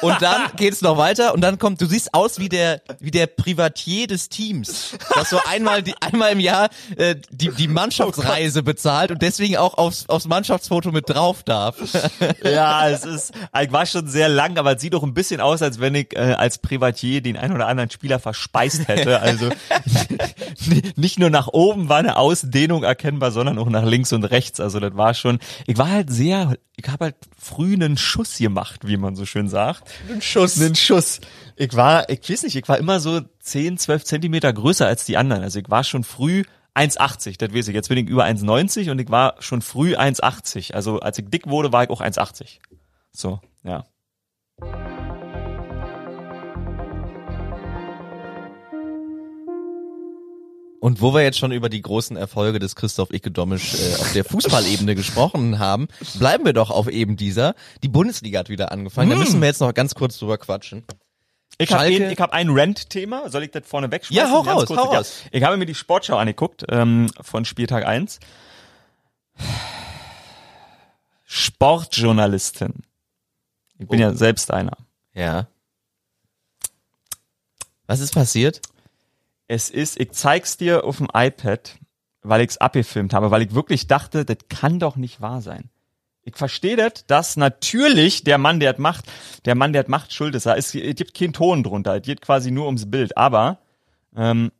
[0.00, 3.26] Und dann geht's noch weiter und dann kommt, du siehst aus wie der, wie der
[3.26, 9.10] Privatier des Teams, das so einmal, die, einmal im Jahr äh, die, die Mannschaftsreise bezahlt
[9.10, 11.76] und deswegen auch aufs, aufs Mannschaftsfoto mit drauf darf.
[12.42, 15.62] Ja, es ist, ich war schon sehr lang, aber es sieht doch ein bisschen aus,
[15.62, 19.20] als wenn ich äh, als Privatier den ein oder anderen Spieler verspeist hätte.
[19.20, 19.50] Also
[20.96, 24.60] nicht nur nach oben war eine Ausdehnung erkennbar, sondern auch nach links und rechts.
[24.60, 28.86] Also das war schon, ich war halt sehr, ich habe halt früh einen Schuss gemacht,
[28.86, 29.90] wie man so schön sagt.
[30.08, 30.60] Einen Schuss.
[30.60, 31.20] Einen Schuss.
[31.56, 35.16] Ich war, ich weiß nicht, ich war immer so 10, 12 Zentimeter größer als die
[35.16, 35.42] anderen.
[35.42, 36.44] Also ich war schon früh
[36.74, 37.74] 1,80, das weiß ich.
[37.74, 40.72] Jetzt bin ich über 1,90 und ich war schon früh 1,80.
[40.72, 42.58] Also als ich dick wurde, war ich auch 1,80.
[43.12, 43.84] So, ja.
[50.82, 54.24] Und wo wir jetzt schon über die großen Erfolge des Christoph Icke-Domisch äh, auf der
[54.24, 55.86] Fußballebene gesprochen haben,
[56.18, 57.54] bleiben wir doch auf eben dieser.
[57.84, 59.08] Die Bundesliga hat wieder angefangen.
[59.10, 60.82] Da müssen wir jetzt noch ganz kurz drüber quatschen.
[61.58, 63.30] Ich habe ein, ich hab ein Rent-Thema.
[63.30, 64.26] Soll ich das vorne wegschmeißen?
[64.26, 64.80] Ja, hau Ganz raus, kurz.
[64.80, 64.98] hau Ja.
[64.98, 65.12] raus.
[65.30, 68.18] Ich habe mir die Sportschau angeguckt ähm, von Spieltag 1.
[71.52, 72.82] Sportjournalistin.
[73.78, 74.02] Ich bin Oh.
[74.02, 74.76] ja selbst einer.
[75.14, 75.46] Ja.
[77.86, 78.60] Was ist passiert?
[79.52, 81.76] Es ist, ich zeig's dir auf dem iPad,
[82.22, 85.68] weil ich's abgefilmt habe, weil ich wirklich dachte, das kann doch nicht wahr sein.
[86.22, 89.04] Ich verstehe das, dass natürlich der Mann, der das macht,
[89.44, 90.46] der Mann, der das macht, schuld ist.
[90.46, 93.18] Es gibt keinen Ton drunter, es geht quasi nur ums Bild.
[93.18, 93.58] Aber
[94.16, 94.52] ähm,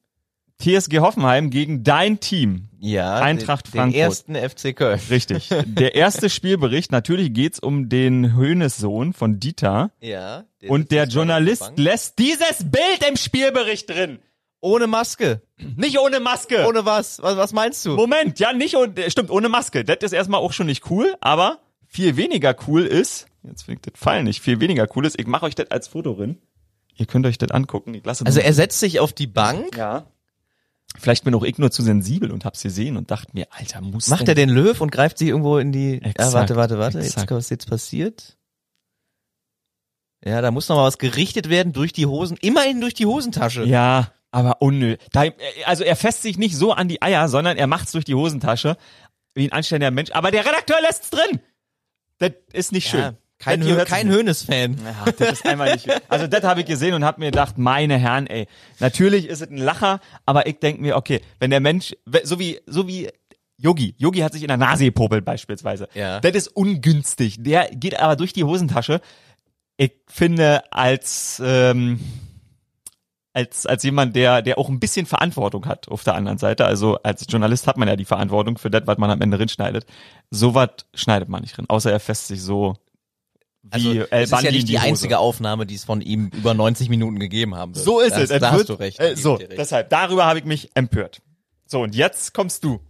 [0.58, 2.68] TSG Hoffenheim gegen dein Team.
[2.78, 3.14] Ja.
[3.14, 4.28] Eintracht den, Frankfurt.
[4.28, 5.00] Den ersten FC Köln.
[5.08, 5.48] Richtig.
[5.64, 9.90] Der erste Spielbericht, natürlich geht's um den Höhnes-Sohn von Dieter.
[10.02, 10.44] Ja.
[10.68, 14.18] Und der Journalist lässt dieses Bild im Spielbericht drin.
[14.62, 15.42] Ohne Maske.
[15.76, 16.66] Nicht ohne Maske.
[16.66, 17.20] Ohne was?
[17.20, 17.96] Was, was meinst du?
[17.96, 19.84] Moment, ja, nicht ohne, stimmt, ohne Maske.
[19.84, 21.58] Das ist erstmal auch schon nicht cool, aber
[21.88, 25.26] viel weniger cool ist, jetzt finde ich das Fall nicht, viel weniger cool ist, ich
[25.26, 26.38] mache euch das als Foto drin.
[26.94, 27.92] Ihr könnt euch das angucken.
[27.94, 29.76] Ich lasse Also er setzt sich auf die Bank.
[29.76, 30.06] ja.
[30.98, 34.08] Vielleicht bin auch ich nur zu sensibel und hab's gesehen und dachte mir, Alter, muss
[34.08, 35.94] Macht er den Löw und greift sich irgendwo in die.
[35.94, 36.98] ja, Exakt, warte, warte, warte.
[36.98, 37.30] Jetzt, exakt.
[37.30, 38.36] was jetzt passiert?
[40.24, 42.36] Ja, da muss noch mal was gerichtet werden durch die Hosen.
[42.42, 43.64] Immerhin durch die Hosentasche.
[43.64, 45.06] Ja, aber unnötig.
[45.64, 48.76] Also er fässt sich nicht so an die Eier, sondern er macht's durch die Hosentasche.
[49.34, 50.10] Wie ein anständiger Mensch.
[50.10, 51.40] Aber der Redakteur lässt's drin.
[52.18, 53.00] Das ist nicht schön.
[53.00, 54.78] Ja, kein, Hö kein Hönes-Fan.
[54.84, 55.88] Ja, das ist einmal nicht.
[56.08, 58.46] Also das habe ich gesehen und habe mir gedacht, meine Herren, ey,
[58.78, 61.92] natürlich ist es ein Lacher, aber ich denk mir, okay, wenn der Mensch,
[62.24, 63.08] so wie so wie
[63.56, 65.88] Yogi, Yogi hat sich in der Nase gepopelt beispielsweise.
[65.94, 66.20] Ja.
[66.20, 67.42] Das ist ungünstig.
[67.42, 69.00] Der geht aber durch die Hosentasche.
[69.76, 72.00] Ich finde als ähm,
[73.34, 76.64] als als jemand, der der auch ein bisschen Verantwortung hat auf der anderen Seite.
[76.66, 79.48] Also als Journalist hat man ja die Verantwortung für das, was man am Ende drin
[79.48, 79.86] schneidet.
[80.30, 82.74] So was schneidet man nicht drin, außer er fässt sich so
[83.62, 84.86] wie Also, es ist ja nicht die Hose.
[84.88, 87.84] einzige Aufnahme, die es von ihm über 90 Minuten gegeben haben wird.
[87.84, 88.40] So ist das, es.
[88.40, 88.98] Da hast wird- du recht.
[88.98, 91.22] Äh, so, deshalb, darüber habe ich mich empört.
[91.66, 92.80] So, und jetzt kommst du.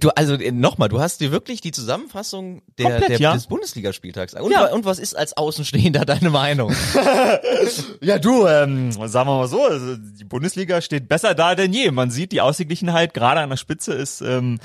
[0.00, 3.34] Du, also äh, nochmal, du hast dir wirklich die Zusammenfassung der, Komplett, der, ja.
[3.34, 4.32] des Bundesligaspieltags.
[4.34, 4.72] Und, Ja.
[4.72, 6.74] und was ist als Außenstehender deine Meinung?
[8.00, 11.90] Ja, du, ähm, sagen wir mal so, also die Bundesliga steht besser da denn je.
[11.90, 14.58] Man sieht, die Ausgeglichenheit gerade an der Spitze ist ähm,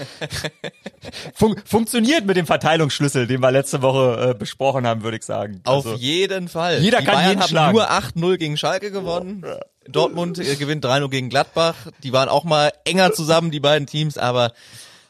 [1.36, 5.62] fun funktioniert mit dem Verteilungsschlüssel, den wir letzte Woche äh, besprochen haben, würde ich sagen.
[5.66, 6.80] Auf Also, jeden Fall.
[6.80, 7.74] jeder die kann Bayern jeden haben schlagen.
[7.76, 9.46] nur 8-0 gegen Schalke gewonnen.
[9.88, 11.76] Dortmund äh, gewinnt 3-0 gegen Gladbach.
[12.04, 14.52] Die waren auch mal enger zusammen, die beiden Teams, aber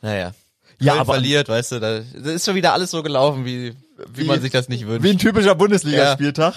[0.07, 0.31] naja.
[0.79, 1.97] Ja, Köln aber- verliert, weißt du, da,
[2.31, 3.73] ist schon wieder alles so gelaufen, wie,
[4.13, 5.03] wie, man sich das nicht wünscht.
[5.03, 6.55] Wie ein typischer Bundesligaspieltag.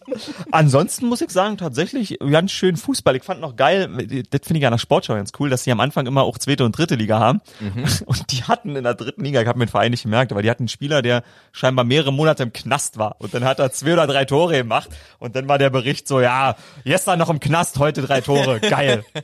[0.50, 3.16] Ansonsten muss ich sagen, tatsächlich ganz schön Fußball.
[3.16, 3.88] Ich fand noch geil,
[4.30, 6.64] das finde ich an der Sportschau ganz cool, dass sie am Anfang immer auch zweite
[6.64, 7.40] und dritte Liga haben.
[7.60, 7.84] Mhm.
[8.06, 10.42] Und die hatten in der dritten Liga, ich habe mir den Verein nicht gemerkt, aber
[10.42, 11.22] die hatten einen Spieler, der
[11.52, 13.16] scheinbar mehrere Monate im Knast war.
[13.18, 14.88] Und dann hat er zwei oder drei Tore gemacht.
[15.18, 18.60] Und dann war der Bericht so, ja, gestern noch im Knast, heute drei Tore.
[18.60, 19.04] Geil.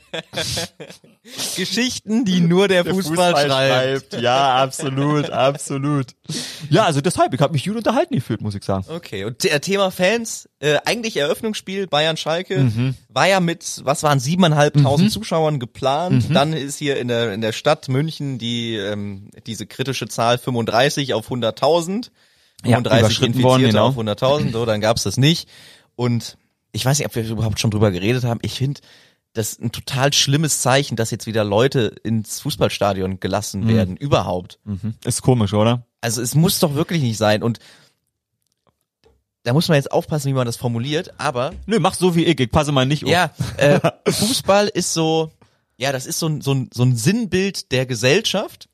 [1.57, 4.21] Geschichten, die nur der, Fußball, schreibt.
[4.21, 6.09] Ja, absolut, absolut.
[6.71, 8.87] Ja, also deshalb, ich habe mich gut unterhalten gefühlt, muss ich sagen.
[8.89, 15.13] Okay, und der Thema Fans, äh, eigentlich Eröffnungsspiel Bayern-Schalke, war ja mit, was waren siebeneinhalbtausend
[15.13, 16.27] Zuschauern geplant.
[16.35, 21.15] Dann ist hier in der, in der Stadt München die, ähm, diese kritische Zahl 35
[21.15, 22.11] auf 100.000.
[22.65, 23.89] Ja, 35 überschritten Infizierte worden, genau.
[23.89, 25.49] auf 100.000, so, dann gab's das nicht.
[25.97, 26.39] Und
[26.73, 28.41] ich weiß nicht, ob wir überhaupt schon drüber geredet haben.
[28.43, 28.81] Ich finde
[29.35, 34.61] das ein total schlimmes Zeichen, dass jetzt wieder Leute ins Fußballstadion gelassen werden, überhaupt.
[35.05, 35.87] Ist komisch, oder?
[36.05, 37.43] Also es muss doch wirklich nicht sein.
[37.43, 37.61] Und
[39.43, 42.39] da muss man jetzt aufpassen, wie man das formuliert, aber Nö, mach so wie ich,
[42.39, 43.11] ich passe mal nicht auf.
[43.11, 43.81] ja, äh,
[44.11, 45.33] Fußball ist so,
[45.79, 48.69] ja, das ist so ein, so, ein, so ein Sinnbild der Gesellschaft.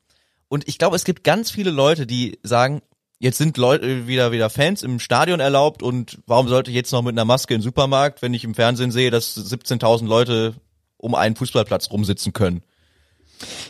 [0.49, 2.81] Und ich glaube, es gibt ganz viele Leute, die sagen,
[3.19, 7.01] jetzt sind Leute wieder wieder Fans im Stadion erlaubt und warum sollte ich jetzt noch
[7.01, 10.55] mit einer Maske im Supermarkt, wenn ich im Fernsehen sehe, dass 17.000 Leute
[10.97, 12.61] um einen Fußballplatz rumsitzen können?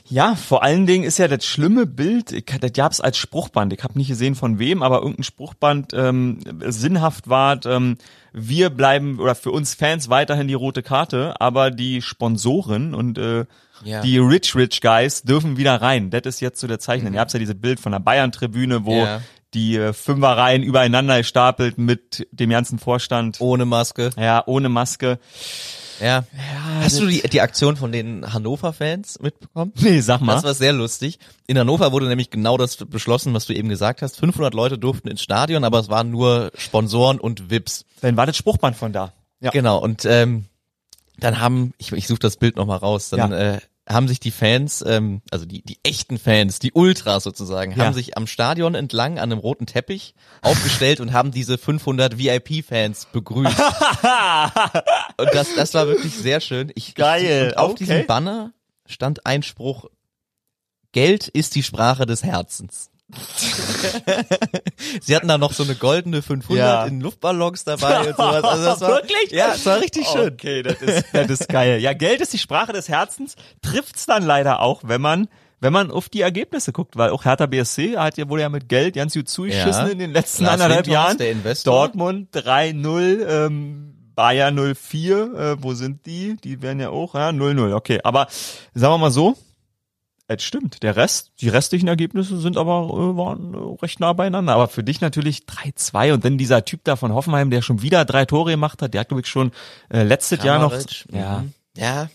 [0.07, 3.71] Ja, vor allen Dingen ist ja das schlimme Bild, ich, das gab's als Spruchband.
[3.73, 7.97] Ich habe nicht gesehen von wem, aber irgendein Spruchband ähm, sinnhaft war, ähm,
[8.33, 13.45] wir bleiben oder für uns Fans weiterhin die rote Karte, aber die Sponsoren und äh,
[13.83, 14.01] Ja.
[14.01, 16.09] die Rich Rich Guys dürfen wieder rein.
[16.11, 17.13] Das ist jetzt so der Zeichen.
[17.13, 19.21] Ihr habt ja dieses Bild von der Bayern-Tribüne, wo Ja.
[19.53, 23.41] die äh, Fünferreihen übereinander gestapelt mit dem ganzen Vorstand.
[23.41, 24.11] Ohne Maske.
[24.17, 25.19] Ja, ohne Maske.
[26.01, 26.25] Ja.
[26.81, 29.71] Hast du die, die Aktion von den Hannover-Fans mitbekommen?
[29.79, 30.33] Nee, sag mal.
[30.35, 31.19] Das war sehr lustig.
[31.47, 34.17] In Hannover wurde nämlich genau das beschlossen, was du eben gesagt hast.
[34.17, 37.85] 500 Leute durften ins Stadion, aber es waren nur Sponsoren und Vips.
[38.01, 39.13] Dann war das Spruchband von da.
[39.39, 39.51] Ja.
[39.51, 39.77] Genau.
[39.79, 40.45] Und ähm,
[41.17, 43.37] dann haben, ich, ich suche das Bild nochmal raus, dann Ja.
[43.55, 43.59] äh,
[43.91, 47.85] haben sich die Fans, ähm, also die, die echten Fans, die Ultras sozusagen, Ja.
[47.85, 53.07] haben sich am Stadion entlang an einem roten Teppich aufgestellt und haben diese 500 VIP-Fans
[53.11, 53.57] begrüßt.
[55.17, 56.71] und das, das war wirklich sehr schön.
[56.75, 57.85] Ich, Geil, Ich, und auf okay.
[57.85, 58.53] diesem Banner
[58.85, 59.85] stand ein Spruch,
[60.91, 62.90] Geld ist die Sprache des Herzens.
[65.01, 66.85] Sie hatten da noch so eine goldene 500 Ja.
[66.85, 68.43] in Luftballons dabei und sowas.
[68.43, 69.31] Also das war, Wirklich?
[69.31, 70.33] Ja, es war richtig schön.
[70.33, 71.79] Okay, das ist, das ist geil.
[71.81, 73.35] Ja, Geld ist die Sprache des Herzens.
[73.61, 75.27] Trifft's dann leider auch, wenn man
[75.63, 78.67] wenn man auf die Ergebnisse guckt, weil auch Hertha BSC hat ja wohl ja mit
[78.67, 79.91] Geld ganz gut zugeschissen Ja.
[79.91, 81.17] in den letzten Lars anderthalb Jahren.
[81.63, 86.35] Dortmund 3-0, ähm, Bayern 0-4, äh, wo sind die?
[86.43, 87.99] Die werden ja auch, ja, 0-0, okay.
[88.03, 88.25] Aber
[88.73, 89.37] sagen wir mal so,
[90.39, 90.83] es stimmt.
[90.83, 94.53] Der Rest, die restlichen Ergebnisse sind aber äh, waren äh, recht nah beieinander.
[94.53, 98.05] Aber für dich natürlich 3-2 und dann dieser Typ da von Hoffenheim, der schon wieder
[98.05, 99.51] drei Tore gemacht hat, der hat glaube ich schon
[99.89, 100.73] äh, letztes Jahr noch.
[101.11, 101.39] Ja.
[101.39, 101.53] mhm.
[101.75, 102.09] Ja,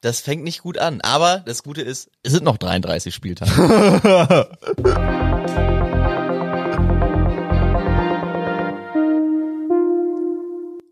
[0.00, 1.00] das fängt nicht gut an.
[1.00, 4.48] Aber das Gute ist, es sind noch 33 Spieltage.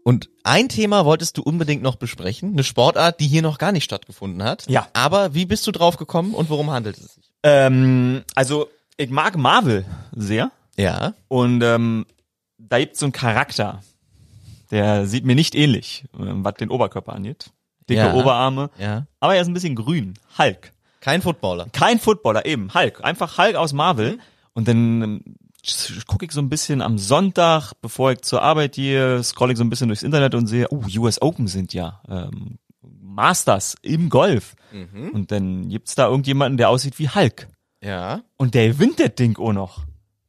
[0.07, 3.83] Und ein Thema wolltest du unbedingt noch besprechen, eine Sportart, die hier noch gar nicht
[3.83, 4.65] stattgefunden hat.
[4.69, 4.87] Ja.
[4.93, 7.33] Aber wie bist du drauf gekommen und worum handelt es sich?
[7.43, 9.85] Ähm, also ich mag Marvel
[10.15, 11.15] sehr Ja.
[11.27, 12.07] und ähm,
[12.57, 13.83] da gibt's so einen Charakter,
[14.71, 17.51] der sieht mir nicht ähnlich, ähm, was den Oberkörper angeht.
[17.91, 18.15] Dicke Ja.
[18.15, 19.09] Oberarme, Ja.
[19.19, 20.15] aber er ist ein bisschen grün.
[20.39, 20.71] Hulk.
[21.01, 21.67] Kein Footballer.
[21.73, 22.73] Kein Footballer, eben.
[22.73, 23.03] Hulk.
[23.03, 24.21] Einfach Hulk aus Marvel.
[24.53, 25.21] Und dann ähm,
[26.07, 29.65] gucke ich so ein bisschen am Sonntag, bevor ich zur Arbeit gehe, scroll ich so
[29.65, 34.55] ein bisschen durchs Internet und sehe, oh, US Open sind ja ähm, Masters im Golf.
[35.13, 37.49] Und dann gibt's da irgendjemanden, der aussieht wie Hulk.
[37.83, 38.23] Ja.
[38.37, 39.85] Und der gewinnt das Ding auch noch.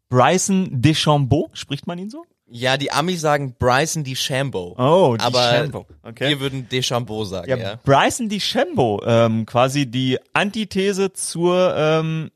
[0.10, 2.24] Bryson DeChambeau, spricht man ihn so?
[2.50, 4.76] Ja, die Amis sagen Bryson DeChambeau.
[4.78, 5.86] Oh, aber DeChambeau.
[6.02, 6.30] Okay.
[6.30, 7.76] wir würden Deschambeau sagen, Ja, ja.
[7.84, 12.32] Bryson DeChambeau, ähm, quasi die Antithese zur ähm,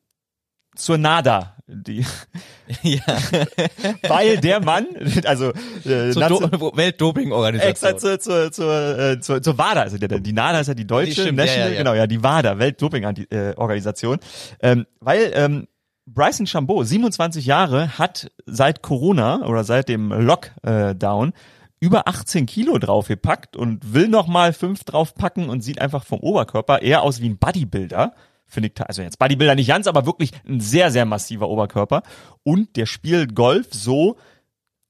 [0.76, 2.06] zur Nada, die,
[2.84, 3.02] Ja.
[4.08, 4.88] weil der Mann,
[5.26, 5.52] also
[5.86, 7.72] äh, Zur Do Weltdoping-Organisation.
[7.72, 10.88] extra zur zur zur, äh, zur, zur WADA, also der, die NADA ist ja die
[10.88, 11.78] deutsche Die stimmt, National, ja, ja.
[11.80, 14.20] genau, ja, die WADA, Weltdoping-Organisation,
[14.62, 15.68] ähm, weil ähm,
[16.06, 21.34] Bryson Chambeau, 27 Jahre, hat seit Corona oder seit dem Lockdown
[21.80, 26.82] über 18 Kilo draufgepackt und will noch mal fünf draufpacken und sieht einfach vom Oberkörper
[26.82, 28.14] eher aus wie ein Bodybuilder.
[28.52, 32.04] Finde ich, also jetzt Bodybuilder nicht ganz, aber wirklich ein sehr, sehr massiver Oberkörper.
[32.44, 34.18] Und der spielt Golf so,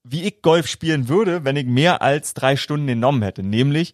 [0.03, 3.43] wie ich Golf spielen würde, wenn ich mehr als drei Stunden genommen hätte.
[3.43, 3.93] Nämlich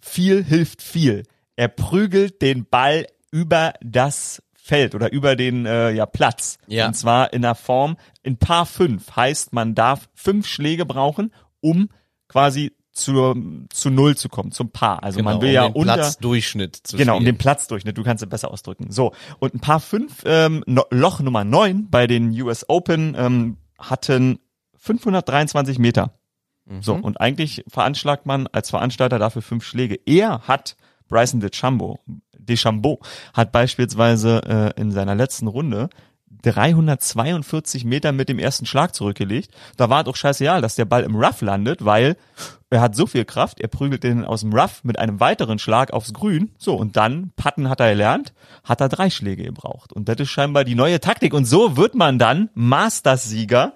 [0.00, 1.24] viel hilft viel.
[1.54, 6.56] Er prügelt den Ball über das Feld oder über den äh, ja, Platz.
[6.66, 6.86] Ja.
[6.86, 9.16] Und zwar in der Form in Paar 5.
[9.16, 11.30] Heißt, man darf fünf Schläge brauchen,
[11.60, 11.90] um
[12.26, 13.34] quasi zur,
[13.70, 15.02] zu Null zu kommen, zum Paar.
[15.02, 17.34] Also man will um ja den unter Platzdurchschnitt zu Genau, um spielen.
[17.36, 18.90] den Platzdurchschnitt, du kannst es besser ausdrücken.
[18.90, 23.56] So, und ein paar fünf, ähm, no, Loch Nummer neun bei den US Open ähm,
[23.78, 24.38] hatten
[24.76, 26.12] 523 Meter.
[26.80, 27.04] So, Mhm.
[27.04, 29.98] und eigentlich veranschlagt man als Veranstalter dafür fünf Schläge.
[30.04, 30.76] Er hat,
[31.08, 31.98] Bryson DeChambeau,
[32.38, 33.00] DeChambeau
[33.32, 34.42] hat beispielsweise
[34.76, 35.88] äh, in seiner letzten Runde
[36.42, 39.50] 342 Meter mit dem ersten Schlag zurückgelegt.
[39.76, 42.16] Da war doch scheißegal, dass der Ball im Rough landet, weil
[42.70, 45.92] er hat so viel Kraft, er prügelt den aus dem Rough mit einem weiteren Schlag
[45.92, 46.52] aufs Grün.
[46.58, 49.92] So, und dann, Patten hat er gelernt, hat er drei Schläge gebraucht.
[49.92, 51.32] Und das ist scheinbar die neue Taktik.
[51.34, 53.74] Und so wird man dann Masters-Sieger.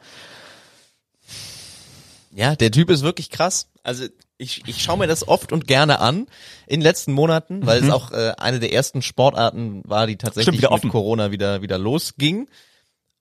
[2.35, 3.69] Ja, der Typ ist wirklich krass.
[3.83, 4.07] Also
[4.43, 6.27] ich, ich schaue mir das oft und gerne an
[6.67, 10.55] in den letzten Monaten, weil es auch äh, eine der ersten Sportarten war, die tatsächlich
[10.55, 10.59] Mhm.
[10.59, 10.93] Stimmt, wieder mit.
[10.93, 12.49] Corona wieder wieder losging.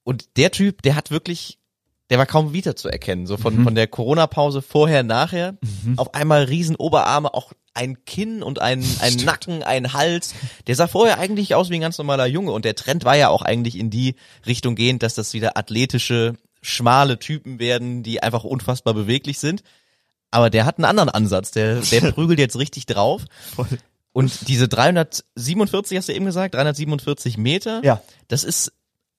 [0.03, 1.59] Und der Typ, der hat wirklich,
[2.09, 3.27] der war kaum wieder zu erkennen.
[3.27, 3.41] So Mhm.
[3.41, 5.57] von von der Corona-Pause vorher, nachher.
[5.97, 10.33] Auf einmal riesen Oberarme, auch ein Kinn und ein, ein Nacken, ein Hals.
[10.67, 12.51] Der sah vorher eigentlich aus wie ein ganz normaler Junge.
[12.51, 14.15] Und der Trend war ja auch eigentlich in die
[14.45, 19.63] Richtung gehend, dass das wieder athletische, schmale Typen werden, die einfach unfassbar beweglich sind.
[20.31, 21.51] Aber der hat einen anderen Ansatz.
[21.51, 23.25] Der, der prügelt jetzt richtig drauf.
[24.13, 28.01] Und diese 347, hast du eben gesagt, 347 Meter, Ja.
[28.27, 28.73] das ist,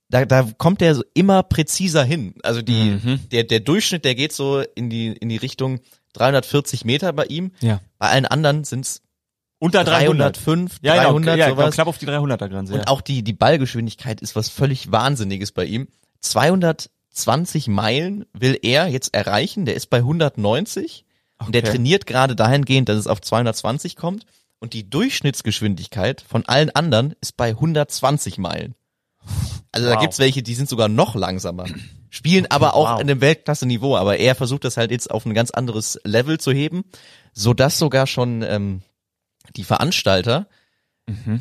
[0.09, 2.35] da, da kommt der so immer präziser hin.
[2.43, 3.21] Also die, Mhm.
[3.31, 5.81] der, der Durchschnitt, der geht so in die, in die Richtung
[6.15, 7.53] 340 Meter bei ihm.
[7.61, 7.81] Ja.
[7.99, 9.01] Bei allen anderen sind's
[9.59, 10.37] Unter 300.
[10.37, 11.75] 305, Ja, 300, ja, genau, sowas.
[11.75, 12.75] knapp auf die 300er Grenze.
[12.75, 12.87] Und Ja.
[12.89, 15.89] auch die, die Ballgeschwindigkeit ist was völlig Wahnsinniges bei ihm.
[17.13, 19.65] 220 Meilen will er jetzt erreichen.
[19.67, 21.05] Der ist bei 190
[21.39, 21.73] und der Okay.
[21.73, 24.27] trainiert gerade dahingehend, dass es auf 220 kommt.
[24.59, 28.75] Und die Durchschnittsgeschwindigkeit von allen anderen ist bei 120 Meilen.
[29.73, 30.01] Also da Wow.
[30.03, 31.65] gibt's welche, die sind sogar noch langsamer.
[32.11, 33.01] Spielen aber auch wow.
[33.01, 33.97] in einem Weltklasse-Niveau.
[33.97, 36.85] Aber er versucht das halt jetzt auf ein ganz anderes Level zu heben,
[37.33, 38.83] sodass sogar schon ähm,
[39.57, 40.47] die Veranstalter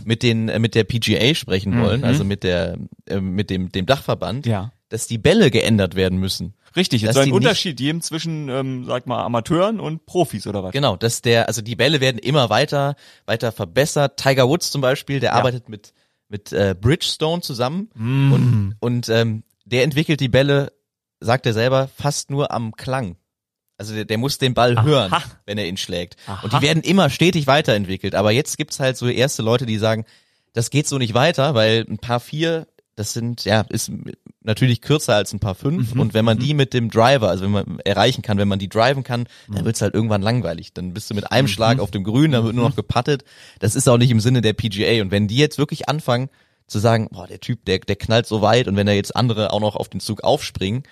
[0.05, 2.05] mit den äh, mit der PGA sprechen wollen, Mhm.
[2.07, 4.71] also mit der äh, mit dem dem Dachverband, Ja.
[4.91, 6.53] Dass die Bälle geändert werden müssen.
[6.75, 10.71] Richtig, soll die ein Unterschied geben zwischen, ähm, sag mal, Amateuren und Profis oder was?
[10.71, 14.17] Genau, dass der also die Bälle werden immer weiter weiter verbessert.
[14.17, 15.93] Tiger Woods zum Beispiel, der arbeitet mit
[16.29, 18.31] mit äh, Bridgestone zusammen Mm.
[18.33, 20.71] und und ähm, der entwickelt die Bälle,
[21.19, 23.15] sagt er selber, fast nur am Klang.
[23.77, 25.11] Also der, der muss den Ball hören,
[25.45, 26.15] wenn er ihn schlägt.
[26.43, 28.13] Und die werden immer stetig weiterentwickelt.
[28.15, 30.05] Aber jetzt gibt's halt so erste Leute, die sagen,
[30.53, 33.91] das geht so nicht weiter, weil ein paar vier, das sind, ja, ist
[34.43, 35.93] natürlich kürzer als ein paar fünf.
[35.95, 38.69] Und wenn man die mit dem Driver, also wenn man erreichen kann, wenn man die
[38.69, 40.73] driven kann, dann wird's halt irgendwann langweilig.
[40.73, 43.23] Dann bist du mit einem Schlag auf dem Grün, dann wird nur noch gepattet.
[43.59, 45.01] Das ist auch nicht im Sinne der PGA.
[45.01, 46.29] Und wenn die jetzt wirklich anfangen
[46.67, 49.53] zu sagen, boah, der Typ, der, der knallt so weit und wenn da jetzt andere
[49.53, 50.83] auch noch auf den Zug aufspringen,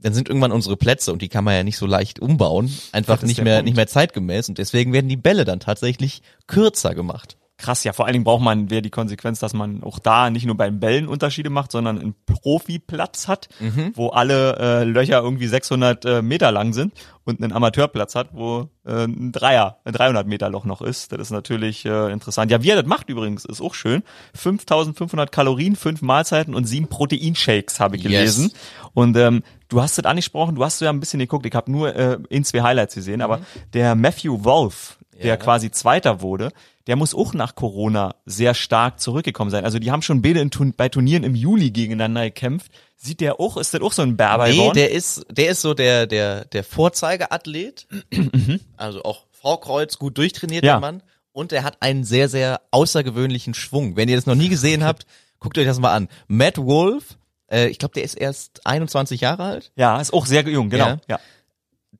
[0.00, 3.22] dann sind irgendwann unsere Plätze und die kann man ja nicht so leicht umbauen, einfach
[3.22, 3.66] nicht mehr Punkt.
[3.66, 7.36] nicht mehr zeitgemäß und deswegen werden die Bälle dann tatsächlich kürzer gemacht.
[7.56, 10.44] Krass, ja, vor allen Dingen braucht man, wäre die Konsequenz, dass man auch da nicht
[10.44, 13.48] nur beim Bällen Unterschiede macht, sondern einen Profiplatz hat,
[13.94, 16.92] wo alle äh, Löcher irgendwie 600 äh, Meter lang sind
[17.22, 21.12] und einen Amateurplatz hat, wo äh, ein Dreier, ein 300 Meter Loch noch ist.
[21.12, 22.50] Das ist natürlich äh, interessant.
[22.50, 24.02] Ja, wie er das macht übrigens, ist auch schön.
[24.34, 28.12] 5500 Kalorien, fünf Mahlzeiten und sieben Proteinshakes habe ich Yes.
[28.12, 28.52] gelesen.
[28.94, 31.94] Und ähm, du hast es angesprochen, du hast ja ein bisschen geguckt, ich habe nur
[31.94, 33.40] äh, in zwei Highlights gesehen, aber
[33.72, 35.36] der Matthew Wolf, der Ja.
[35.36, 36.50] quasi Zweiter wurde,
[36.86, 39.64] der muss auch nach Corona sehr stark zurückgekommen sein.
[39.64, 42.70] Also die haben schon beide in Turn bei Turnieren im Juli gegeneinander gekämpft.
[42.96, 45.74] Sieht der auch, ist das auch so ein Berber Nee, der ist der ist so
[45.74, 47.86] der der der Vorzeigeathlet,
[48.76, 50.80] also auch V-Kreuz, gut durchtrainierter Ja.
[50.80, 51.02] Mann
[51.32, 53.96] und er hat einen sehr sehr außergewöhnlichen Schwung.
[53.96, 55.06] Wenn ihr das noch nie gesehen habt,
[55.38, 56.08] guckt euch das mal an.
[56.28, 57.16] Matt Wolf,
[57.50, 59.72] äh, ich glaube, der ist erst 21 Jahre alt.
[59.76, 60.86] ja, ist auch sehr jung, genau.
[60.86, 60.98] Ja.
[61.08, 61.20] Ja.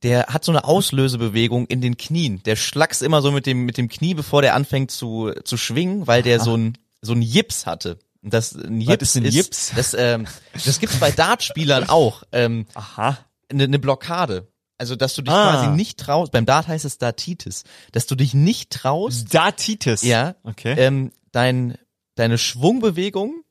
[0.05, 2.41] Der hat so eine Auslösebewegung in den Knien.
[2.45, 6.07] Der schlacks immer so mit dem mit dem Knie, bevor der anfängt zu zu schwingen,
[6.07, 7.99] weil der so ein so ein Jips hatte.
[8.23, 9.73] Das ein Jips ist ein Jips?
[9.75, 10.27] Das ähm,
[10.65, 12.23] das gibt's bei Dartspielern auch.
[12.33, 13.19] Ähm, Aha.
[13.51, 14.49] eine, eine Blockade.
[14.79, 15.53] Also, dass du dich Ah.
[15.53, 20.03] quasi nicht traust, beim Dart heißt es Dartitis, dass du dich nicht traust, Datitis.
[20.03, 20.75] ja, Okay.
[20.77, 21.79] ähm, dein,
[22.17, 23.44] deine Schwungbewegung,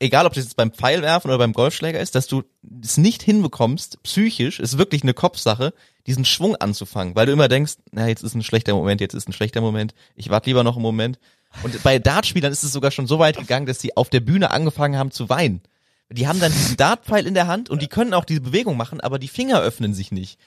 [0.00, 2.44] egal ob das jetzt beim Pfeilwerfen oder beim Golfschläger ist, dass du
[2.82, 5.72] es nicht hinbekommst, psychisch, ist wirklich eine Kopfsache,
[6.06, 9.28] diesen Schwung anzufangen, weil du immer denkst, na, jetzt ist ein schlechter Moment, jetzt ist
[9.28, 11.18] ein schlechter Moment, ich warte lieber noch einen Moment.
[11.62, 14.50] Und bei Dartspielern ist es sogar schon so weit gegangen, dass die auf der Bühne
[14.50, 15.62] angefangen haben zu weinen.
[16.10, 19.00] Die haben dann diesen Dartpfeil in der Hand und die können auch diese Bewegung machen,
[19.00, 20.38] aber die Finger öffnen sich nicht.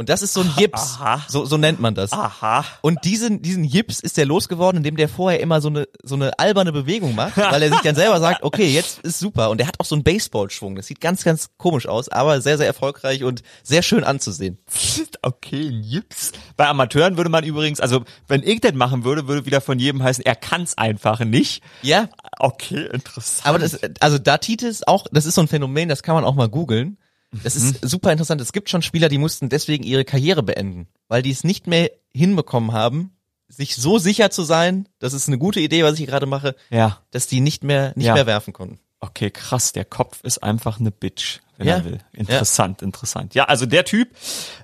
[0.00, 0.96] Und das ist so ein Jips.
[0.98, 1.26] Aha.
[1.28, 2.14] So, so nennt man das.
[2.14, 2.64] Aha.
[2.80, 6.38] Und diesen, diesen Jips ist er losgeworden, indem der vorher immer so eine, so eine
[6.38, 9.50] alberne Bewegung macht, weil er sich dann selber sagt, okay, jetzt ist super.
[9.50, 10.74] Und er hat auch so einen Baseballschwung.
[10.74, 14.56] Das sieht ganz, ganz komisch aus, aber sehr, sehr erfolgreich und sehr schön anzusehen.
[15.22, 16.32] Okay, ein Jips.
[16.56, 20.02] Bei Amateuren würde man übrigens, also wenn ich das machen würde, würde wieder von jedem
[20.02, 21.62] heißen, er kann's einfach nicht.
[21.82, 23.46] Ja, Okay, interessant.
[23.46, 26.48] aber das, also Datitis auch, das ist so ein Phänomen, das kann man auch mal
[26.48, 26.96] googeln.
[27.44, 28.40] Das ist super interessant.
[28.40, 31.90] Es gibt schon Spieler, die mussten deswegen ihre Karriere beenden, weil die es nicht mehr
[32.12, 33.12] hinbekommen haben,
[33.48, 36.54] sich so sicher zu sein, das ist eine gute Idee, was ich hier gerade mache,
[36.70, 36.98] ja.
[37.10, 38.14] dass die nicht mehr, nicht Ja.
[38.14, 38.78] mehr werfen konnten.
[39.00, 39.72] Okay, krass.
[39.72, 41.76] Der Kopf ist einfach eine Bitch, wenn Ja.
[41.76, 41.98] er will.
[42.12, 43.34] Interessant, interessant.
[43.34, 44.10] Ja, also der Typ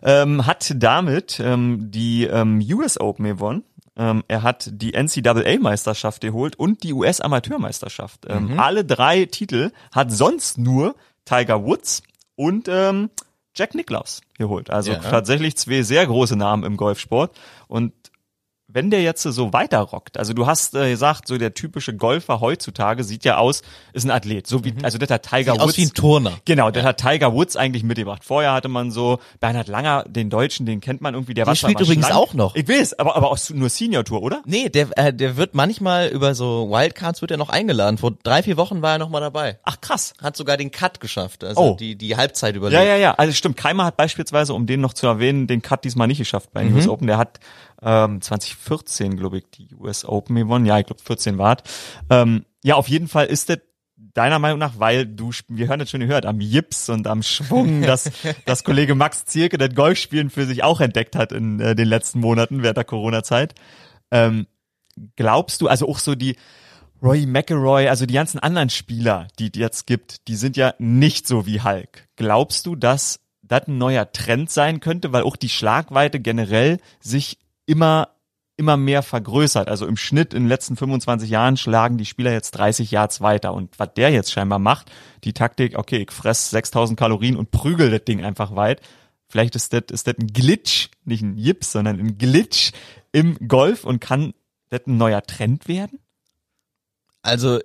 [0.03, 3.65] ähm, hat damit ähm, die ähm, US Open gewonnen.
[3.97, 8.27] Ähm, er hat die NCAA-Meisterschaft geholt und die US-Amateurmeisterschaft.
[8.29, 8.61] Ähm, Mhm.
[8.61, 10.95] Alle drei Titel hat sonst nur
[11.25, 12.03] Tiger Woods
[12.37, 13.11] und ähm,
[13.55, 14.71] Jack Nicklaus geholt.
[14.71, 14.99] Also Ja.
[14.99, 17.37] tatsächlich zwei sehr große Namen im Golfsport.
[17.69, 17.93] Und
[18.69, 22.41] wenn der jetzt so weiter rockt, also du hast äh, gesagt, so der typische Golfer
[22.41, 23.63] heutzutage sieht ja aus,
[23.93, 25.59] ist ein Athlet, so wie, also das hat Tiger Mhm.
[25.59, 25.63] Sieht Woods.
[25.73, 26.33] aus wie ein Turner.
[26.45, 28.25] Genau, das hat Tiger Woods eigentlich mitgebracht.
[28.25, 31.55] Vorher hatte man so Bernhard Langer, den Deutschen, den kennt man irgendwie, der, Der war
[31.57, 32.21] spielt übrigens schlank.
[32.21, 32.55] auch noch.
[32.57, 34.43] Ich weiß, aber aber auch nur Senior Tour, oder?
[34.47, 37.99] Nee, der, äh, der wird manchmal über so Wildcards wird er noch eingeladen.
[37.99, 39.59] Vor drei, vier Wochen war er noch mal dabei.
[39.65, 40.13] Ach krass.
[40.21, 41.77] Hat sogar den Cut geschafft, also Oh.
[41.79, 42.83] die, die Halbzeit überlebt.
[42.83, 43.15] Ja, ja, ja.
[43.15, 43.57] Also stimmt.
[43.57, 46.73] Keimer hat beispielsweise, um den noch zu erwähnen, den Cut diesmal nicht geschafft bei den
[46.73, 46.79] Mhm.
[46.79, 47.07] US Open.
[47.07, 47.39] Der hat
[47.83, 50.67] ähm, 2014, glaube ich, die US Open gewonnen.
[50.67, 51.73] Ja, ich glaube 14 war es.
[52.11, 53.59] Ähm, ja, auf jeden Fall ist das
[53.97, 57.83] deiner Meinung nach, weil du, wir hören das schon gehört, am Jips und am Schwung,
[57.87, 58.11] dass
[58.45, 62.21] das Kollege Max Zierke das Golfspielen für sich auch entdeckt hat in äh, den letzten
[62.21, 63.55] Monaten während der Corona-Zeit.
[64.11, 64.47] Ähm,
[65.17, 66.37] glaubst du, also auch so die
[67.03, 71.27] Roy McElroy, also die ganzen anderen Spieler, die es jetzt gibt, die sind ja nicht
[71.27, 72.09] so wie Hulk.
[72.17, 77.39] Glaubst du, dass das ein neuer Trend sein könnte, weil auch die Schlagweite generell sich
[77.67, 78.09] immer
[78.57, 79.69] immer mehr vergrößert.
[79.69, 83.53] Also im Schnitt in den letzten 25 Jahren schlagen die Spieler jetzt 30 Yards weiter.
[83.53, 84.91] Und was der jetzt scheinbar macht,
[85.25, 88.81] die Taktik, okay, ich fress 6000 Kalorien und prügel das Ding einfach weit.
[89.29, 92.73] Vielleicht ist das, ist das ein Glitch, nicht ein Jips, sondern ein Glitch
[93.13, 94.33] im Golf und kann
[94.71, 95.99] das ein neuer Trend werden?
[97.23, 97.61] Also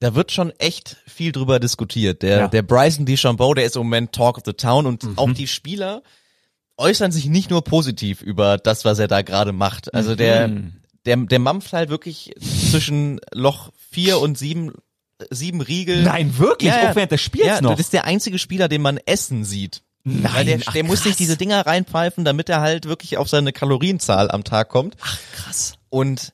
[0.00, 2.22] da wird schon echt viel drüber diskutiert.
[2.22, 2.48] Der, Ja.
[2.48, 6.02] der Bryson DeChambeau, der ist im Moment Talk of the Town und auch die Spieler
[6.76, 9.94] äußern sich nicht nur positiv über das, was er da gerade macht.
[9.94, 10.50] Also der,
[11.04, 12.34] der, der mampft halt wirklich
[12.70, 14.72] zwischen Loch vier und sieben,
[15.30, 16.02] sieben Riegel.
[16.02, 16.72] Nein, wirklich?
[16.72, 17.72] Auch während des Spiels ja, noch?
[17.72, 19.82] Das ist der einzige Spieler, den man essen sieht.
[20.04, 23.28] Nein, Weil der, ach, der muss sich diese Dinger reinpfeifen, damit er halt wirklich auf
[23.28, 24.96] seine Kalorienzahl am Tag kommt.
[25.00, 25.74] Ach, krass.
[25.90, 26.32] Und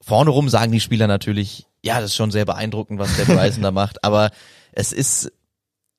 [0.00, 3.62] vorne rum sagen die Spieler natürlich, ja, das ist schon sehr beeindruckend, was der Bryson
[3.62, 4.30] da macht, aber
[4.72, 5.30] es ist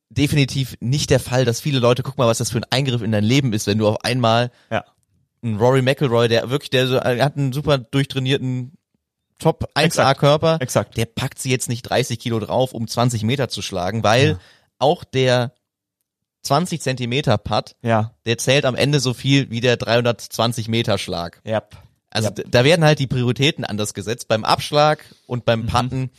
[0.10, 3.12] definitiv nicht der Fall, dass viele Leute, guck mal, was das für ein Eingriff in
[3.12, 4.86] dein Leben ist, wenn du auf einmal Ja.
[5.44, 8.74] einen Rory McIlroy, der wirklich, der so, er hat einen super durchtrainierten
[9.40, 10.98] Top 1A Körper, Exakt.
[10.98, 14.40] der packt sie jetzt nicht 30 Kilo drauf, um 20 Meter zu schlagen, weil
[14.80, 15.54] auch der
[16.44, 18.14] 20 Zentimeter Putt, Ja.
[18.26, 21.42] der zählt am Ende so viel wie der 320 Meter Schlag.
[21.46, 21.76] Yep.
[22.10, 26.10] Also d- da werden halt die Prioritäten anders gesetzt beim Abschlag und beim Putten.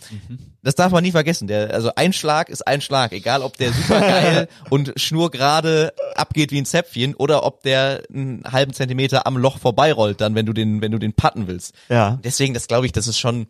[0.62, 1.48] Das darf man nie vergessen.
[1.48, 6.52] Der, also ein Schlag ist ein Schlag, egal ob der super geil und schnurgerade abgeht
[6.52, 10.52] wie ein Zäpfchen oder ob der einen halben Zentimeter am Loch vorbeirollt, dann wenn du
[10.52, 11.74] den, wenn du den putten willst.
[11.88, 12.18] Ja.
[12.22, 13.46] Deswegen, das glaube ich, das ist schon,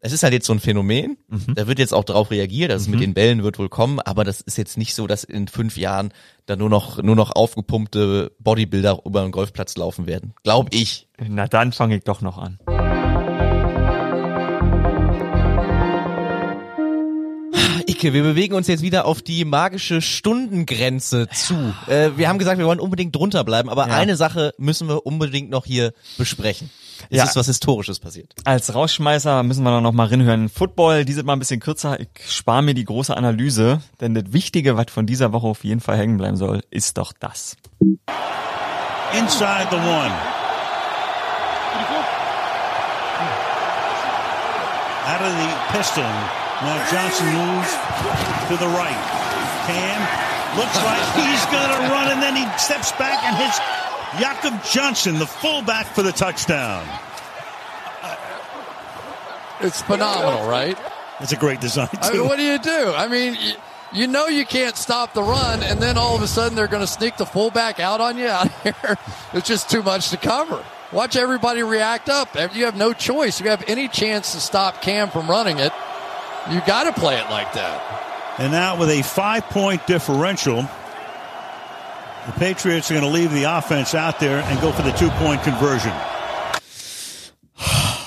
[0.00, 1.16] es ist halt jetzt so ein Phänomen.
[1.54, 4.24] Da wird jetzt auch drauf reagiert, dass es mit den Bällen wird wohl kommen, aber
[4.24, 6.12] das ist jetzt nicht so, dass in fünf Jahren
[6.44, 10.34] da nur noch, nur noch aufgepumpte Bodybuilder über den Golfplatz laufen werden.
[10.44, 11.08] Glaube ich.
[11.26, 12.58] Na dann fange ich doch noch an.
[17.88, 21.54] Icke, wir bewegen uns jetzt wieder auf die magische Stundengrenze zu.
[21.86, 23.94] Äh, wir haben gesagt, wir wollen unbedingt drunter bleiben, aber Ja.
[23.94, 26.68] eine Sache müssen wir unbedingt noch hier besprechen.
[27.10, 27.24] Es Ja.
[27.24, 28.32] ist was Historisches passiert.
[28.44, 30.48] Als Rausschmeißer müssen wir noch mal reinhören.
[30.48, 31.98] Football, die sind mal ein bisschen kürzer.
[32.00, 35.80] Ich spare mir die große Analyse, denn das Wichtige, was von dieser Woche auf jeden
[35.80, 37.56] Fall hängen bleiben soll, ist doch das.
[39.12, 40.12] inside the one.
[45.06, 46.02] Out of the pistol.
[46.62, 47.70] Now Johnson moves
[48.48, 48.98] to the right.
[49.66, 50.00] Cam
[50.58, 53.60] looks like he's to run and then he steps back and hits
[54.18, 56.86] Jakob Johnson, the fullback for the touchdown.
[59.60, 60.78] It's phenomenal, right?
[61.18, 62.92] That's a great design I mean, what do you do?
[62.94, 63.36] I mean,
[63.92, 66.82] you, know you can't stop the run, and then all of a sudden they're going
[66.82, 68.98] to sneak the fullback out on you out here.
[69.32, 70.64] It's just too much to cover.
[70.92, 72.34] Watch everybody react up.
[72.54, 73.40] You have no choice.
[73.40, 75.72] If you have any chance to stop Cam from running it,
[76.50, 78.36] you got to play it like that.
[78.38, 80.68] And now with a five point differential,
[82.26, 85.42] The Patriots are going to leave the offense out there and go for the two-point
[85.42, 85.92] conversion.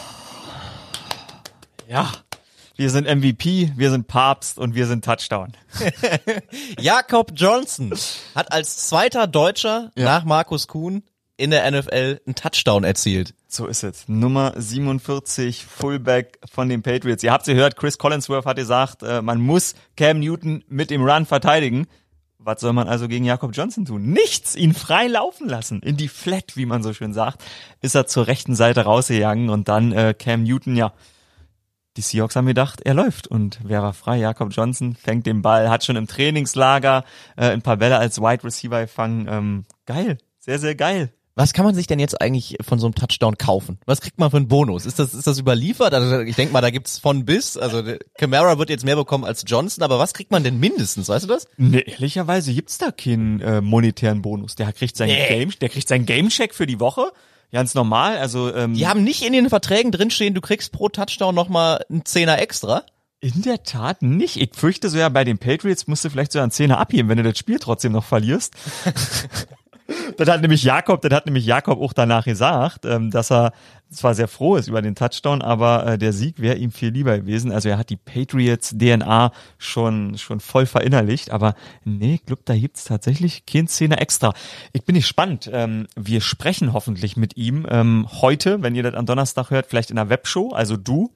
[1.87, 2.11] Ja.
[2.75, 5.51] Wir sind MVP, wir sind Papst und wir sind Touchdown.
[6.79, 7.91] Jakob Johnson
[8.35, 10.05] hat als zweiter Deutscher Ja.
[10.05, 11.03] nach Markus Kuhn
[11.35, 13.33] in der NFL einen Touchdown erzielt.
[13.49, 14.07] So ist es.
[14.07, 17.21] Nummer 47, Fullback von den Patriots.
[17.23, 21.01] Ihr habt sie gehört, Chris Collinsworth hat gesagt, äh, man muss Cam Newton mit dem
[21.03, 21.87] Run verteidigen.
[22.41, 24.13] Was soll man also gegen Jakob Johnson tun?
[24.13, 25.81] Nichts, ihn frei laufen lassen.
[25.81, 27.43] In die Flat, wie man so schön sagt,
[27.81, 30.93] ist er zur rechten Seite rausgegangen und dann äh, Cam Newton, ja,
[31.97, 34.19] die Seahawks haben gedacht, er läuft und wer war frei?
[34.19, 37.03] Jakob Johnson fängt den Ball, hat schon im Trainingslager
[37.35, 39.27] äh, ein paar Bälle als Wide Receiver gefangen.
[39.29, 41.11] Ähm, geil, sehr, sehr geil.
[41.39, 43.79] Was kann man sich denn jetzt eigentlich von so einem Touchdown kaufen?
[43.85, 44.85] Was kriegt man für einen Bonus?
[44.85, 45.93] Ist das, ist das überliefert?
[45.93, 47.55] Also ich denke mal, da gibt's von bis.
[47.55, 47.81] Also
[48.17, 51.07] Camara wird jetzt mehr bekommen als Johnson, aber was kriegt man denn mindestens?
[51.07, 51.47] Weißt du das?
[51.55, 54.55] Ne, ehrlicherweise gibt's da keinen äh, monetären Bonus.
[54.55, 55.27] Der kriegt seinen Nee.
[55.29, 57.09] Game, der kriegt seinen Gamecheck für die Woche.
[57.53, 58.17] Ganz normal.
[58.17, 62.03] Also ähm, Die haben nicht in den Verträgen drinstehen, du kriegst pro Touchdown nochmal einen
[62.03, 62.83] Zehner extra.
[63.21, 64.35] in der Tat nicht.
[64.41, 67.17] Ich fürchte so ja, bei den Patriots musst du vielleicht so einen Zehner abheben, wenn
[67.17, 68.53] du das Spiel trotzdem noch verlierst.
[70.17, 73.51] das hat nämlich Jakob, das hat nämlich Jakob auch danach gesagt, ähm, dass er
[73.91, 77.17] zwar sehr froh ist über den Touchdown, aber äh, der Sieg wäre ihm viel lieber
[77.17, 77.51] gewesen.
[77.51, 82.55] Also er hat die Patriots DNA schon schon voll verinnerlicht, aber nee, ich glaub, da
[82.55, 84.33] gibt's tatsächlich kein Zehner extra.
[84.73, 85.49] Ich bin gespannt.
[85.51, 89.89] Ähm, wir sprechen hoffentlich mit ihm ähm, heute, wenn ihr das am Donnerstag hört, vielleicht
[89.91, 91.11] in einer Webshow, also du.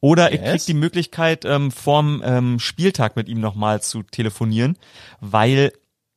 [0.00, 0.50] Oder ich Yes.
[0.50, 4.76] krieg die Möglichkeit, ähm, vorm ähm, Spieltag mit ihm nochmal zu telefonieren,
[5.20, 5.72] weil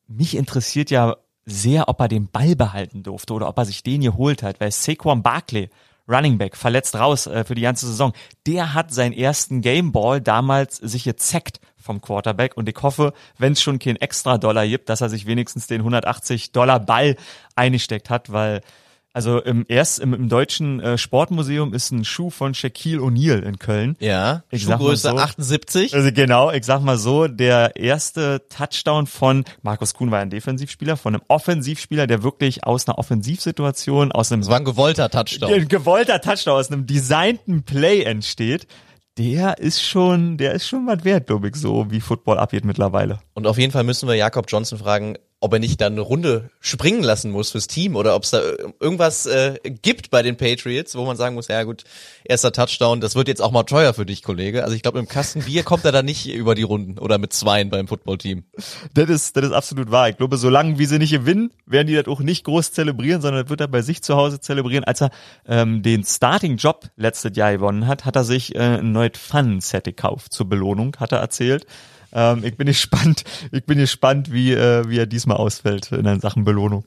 [0.08, 1.16] mich interessiert ja
[1.52, 4.72] sehr, ob er den Ball behalten durfte oder ob er sich den geholt hat, weil
[4.72, 5.70] Saquon Barkley,
[6.08, 8.14] Running Back, verletzt raus äh, für die ganze Saison,
[8.48, 13.62] der hat seinen ersten Gameball damals sich gezackt vom Quarterback und ich hoffe, wenn es
[13.62, 17.16] schon kein extra Dollar gibt, dass er sich wenigstens den 180 Dollar Ball
[17.56, 18.62] eingesteckt hat, weil
[19.14, 23.58] also im erst im, im deutschen äh, Sportmuseum ist ein Schuh von Shaquille O'Neal in
[23.60, 23.96] Köln.
[24.00, 25.18] Ja, Ich sag mal Schuhgröße so.
[25.18, 25.94] 78.
[25.96, 30.96] Also genau, ich sag mal so, der erste Touchdown von Markus Kuhn war ein Defensivspieler,
[30.96, 35.54] von einem Offensivspieler, der wirklich aus einer Offensivsituation, aus einem Das war ein gewollter Touchdown.
[35.54, 38.68] ein gewollter Touchdown, aus einem designten Play entsteht.
[39.18, 43.20] Der ist schon, der ist schon was wert, glaube ich, so wie Football abgeht mittlerweile.
[43.34, 46.50] Und auf jeden Fall müssen wir Jakob Johnson fragen, ob er nicht dann eine Runde
[46.60, 48.42] springen lassen muss fürs Team oder ob es da
[48.80, 51.86] irgendwas äh, gibt bei den Patriots, wo man sagen muss, ja gut,
[52.26, 54.64] erster Touchdown, das wird jetzt auch mal teuer für dich, Kollege.
[54.66, 57.32] Also ich glaube, im Kasten Bier kommt er da nicht über die Runden oder mit
[57.32, 58.44] Zweien beim Footballteam.
[58.94, 60.10] Das ist, das ist absolut wahr.
[60.10, 63.44] Ich glaube, solange wie sie nicht gewinnen, werden die das auch nicht groß zelebrieren, sondern
[63.44, 64.84] das wird er bei sich zu Hause zelebrieren.
[64.84, 65.12] Als er
[65.48, 70.34] ähm, den Starting-Job letztes Jahr gewonnen hat, hat er sich äh, ein neues Fun-Set gekauft
[70.34, 71.66] zur Belohnung, hat er erzählt.
[72.14, 76.44] Ähm, ich bin gespannt, ich bin gespannt, wie, äh, wie er diesmal ausfällt in Sachen
[76.44, 76.86] Belohnung.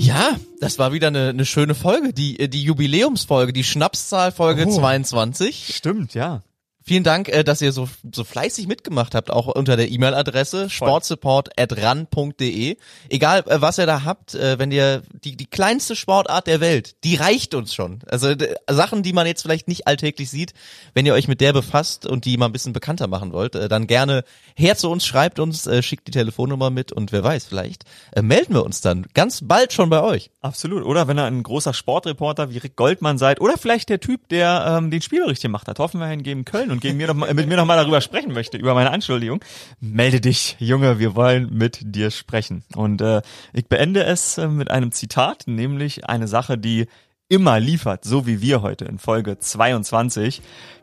[0.00, 4.76] Ja, das war wieder eine, eine schöne Folge, die, äh, die Jubiläumsfolge, die Schnapszahlfolge Oh.
[4.78, 5.74] 22.
[5.74, 6.42] Stimmt, ja.
[6.88, 12.78] Vielen Dank, äh, dass ihr so, so fleißig mitgemacht habt, auch unter der E-Mail-Adresse sportsupport.ran.de.
[13.10, 16.96] Egal, äh, was ihr da habt, äh, wenn ihr die, die kleinste Sportart der Welt,
[17.04, 17.98] die reicht uns schon.
[18.08, 18.32] Also
[18.70, 20.54] Sachen, die man jetzt vielleicht nicht alltäglich sieht,
[20.94, 23.86] wenn ihr euch mit der befasst und die mal ein bisschen bekannter machen wollt, dann
[23.86, 24.24] gerne
[24.54, 27.84] her zu uns, schreibt uns, schickt die Telefonnummer mit und wer weiß, vielleicht
[28.18, 30.30] melden wir uns dann ganz bald schon bei euch.
[30.40, 30.84] Absolut.
[30.84, 34.78] Oder wenn ihr ein großer Sportreporter wie Rick Goldmann seid oder vielleicht der Typ, der
[34.78, 37.56] ähm, den Spielbericht gemacht hat, Hoffenheim gegen Köln und gegen mir noch mal, mit mir
[37.56, 39.40] noch mal darüber sprechen möchte, über meine Anschuldigung,
[39.80, 42.64] melde dich, Junge, wir wollen mit dir sprechen.
[42.74, 43.22] Und äh,
[43.52, 46.86] ich beende es äh, mit einem Zitat, nämlich eine Sache, die
[47.28, 50.40] immer liefert, so wie wir heute in Folge 22.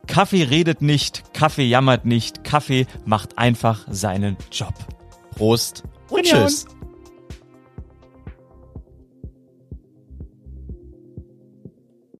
[0.07, 4.73] Kaffee redet nicht, Kaffee jammert nicht, Kaffee macht einfach seinen Job.
[5.35, 6.47] Prost und Rinjauen.
[6.47, 6.67] tschüss.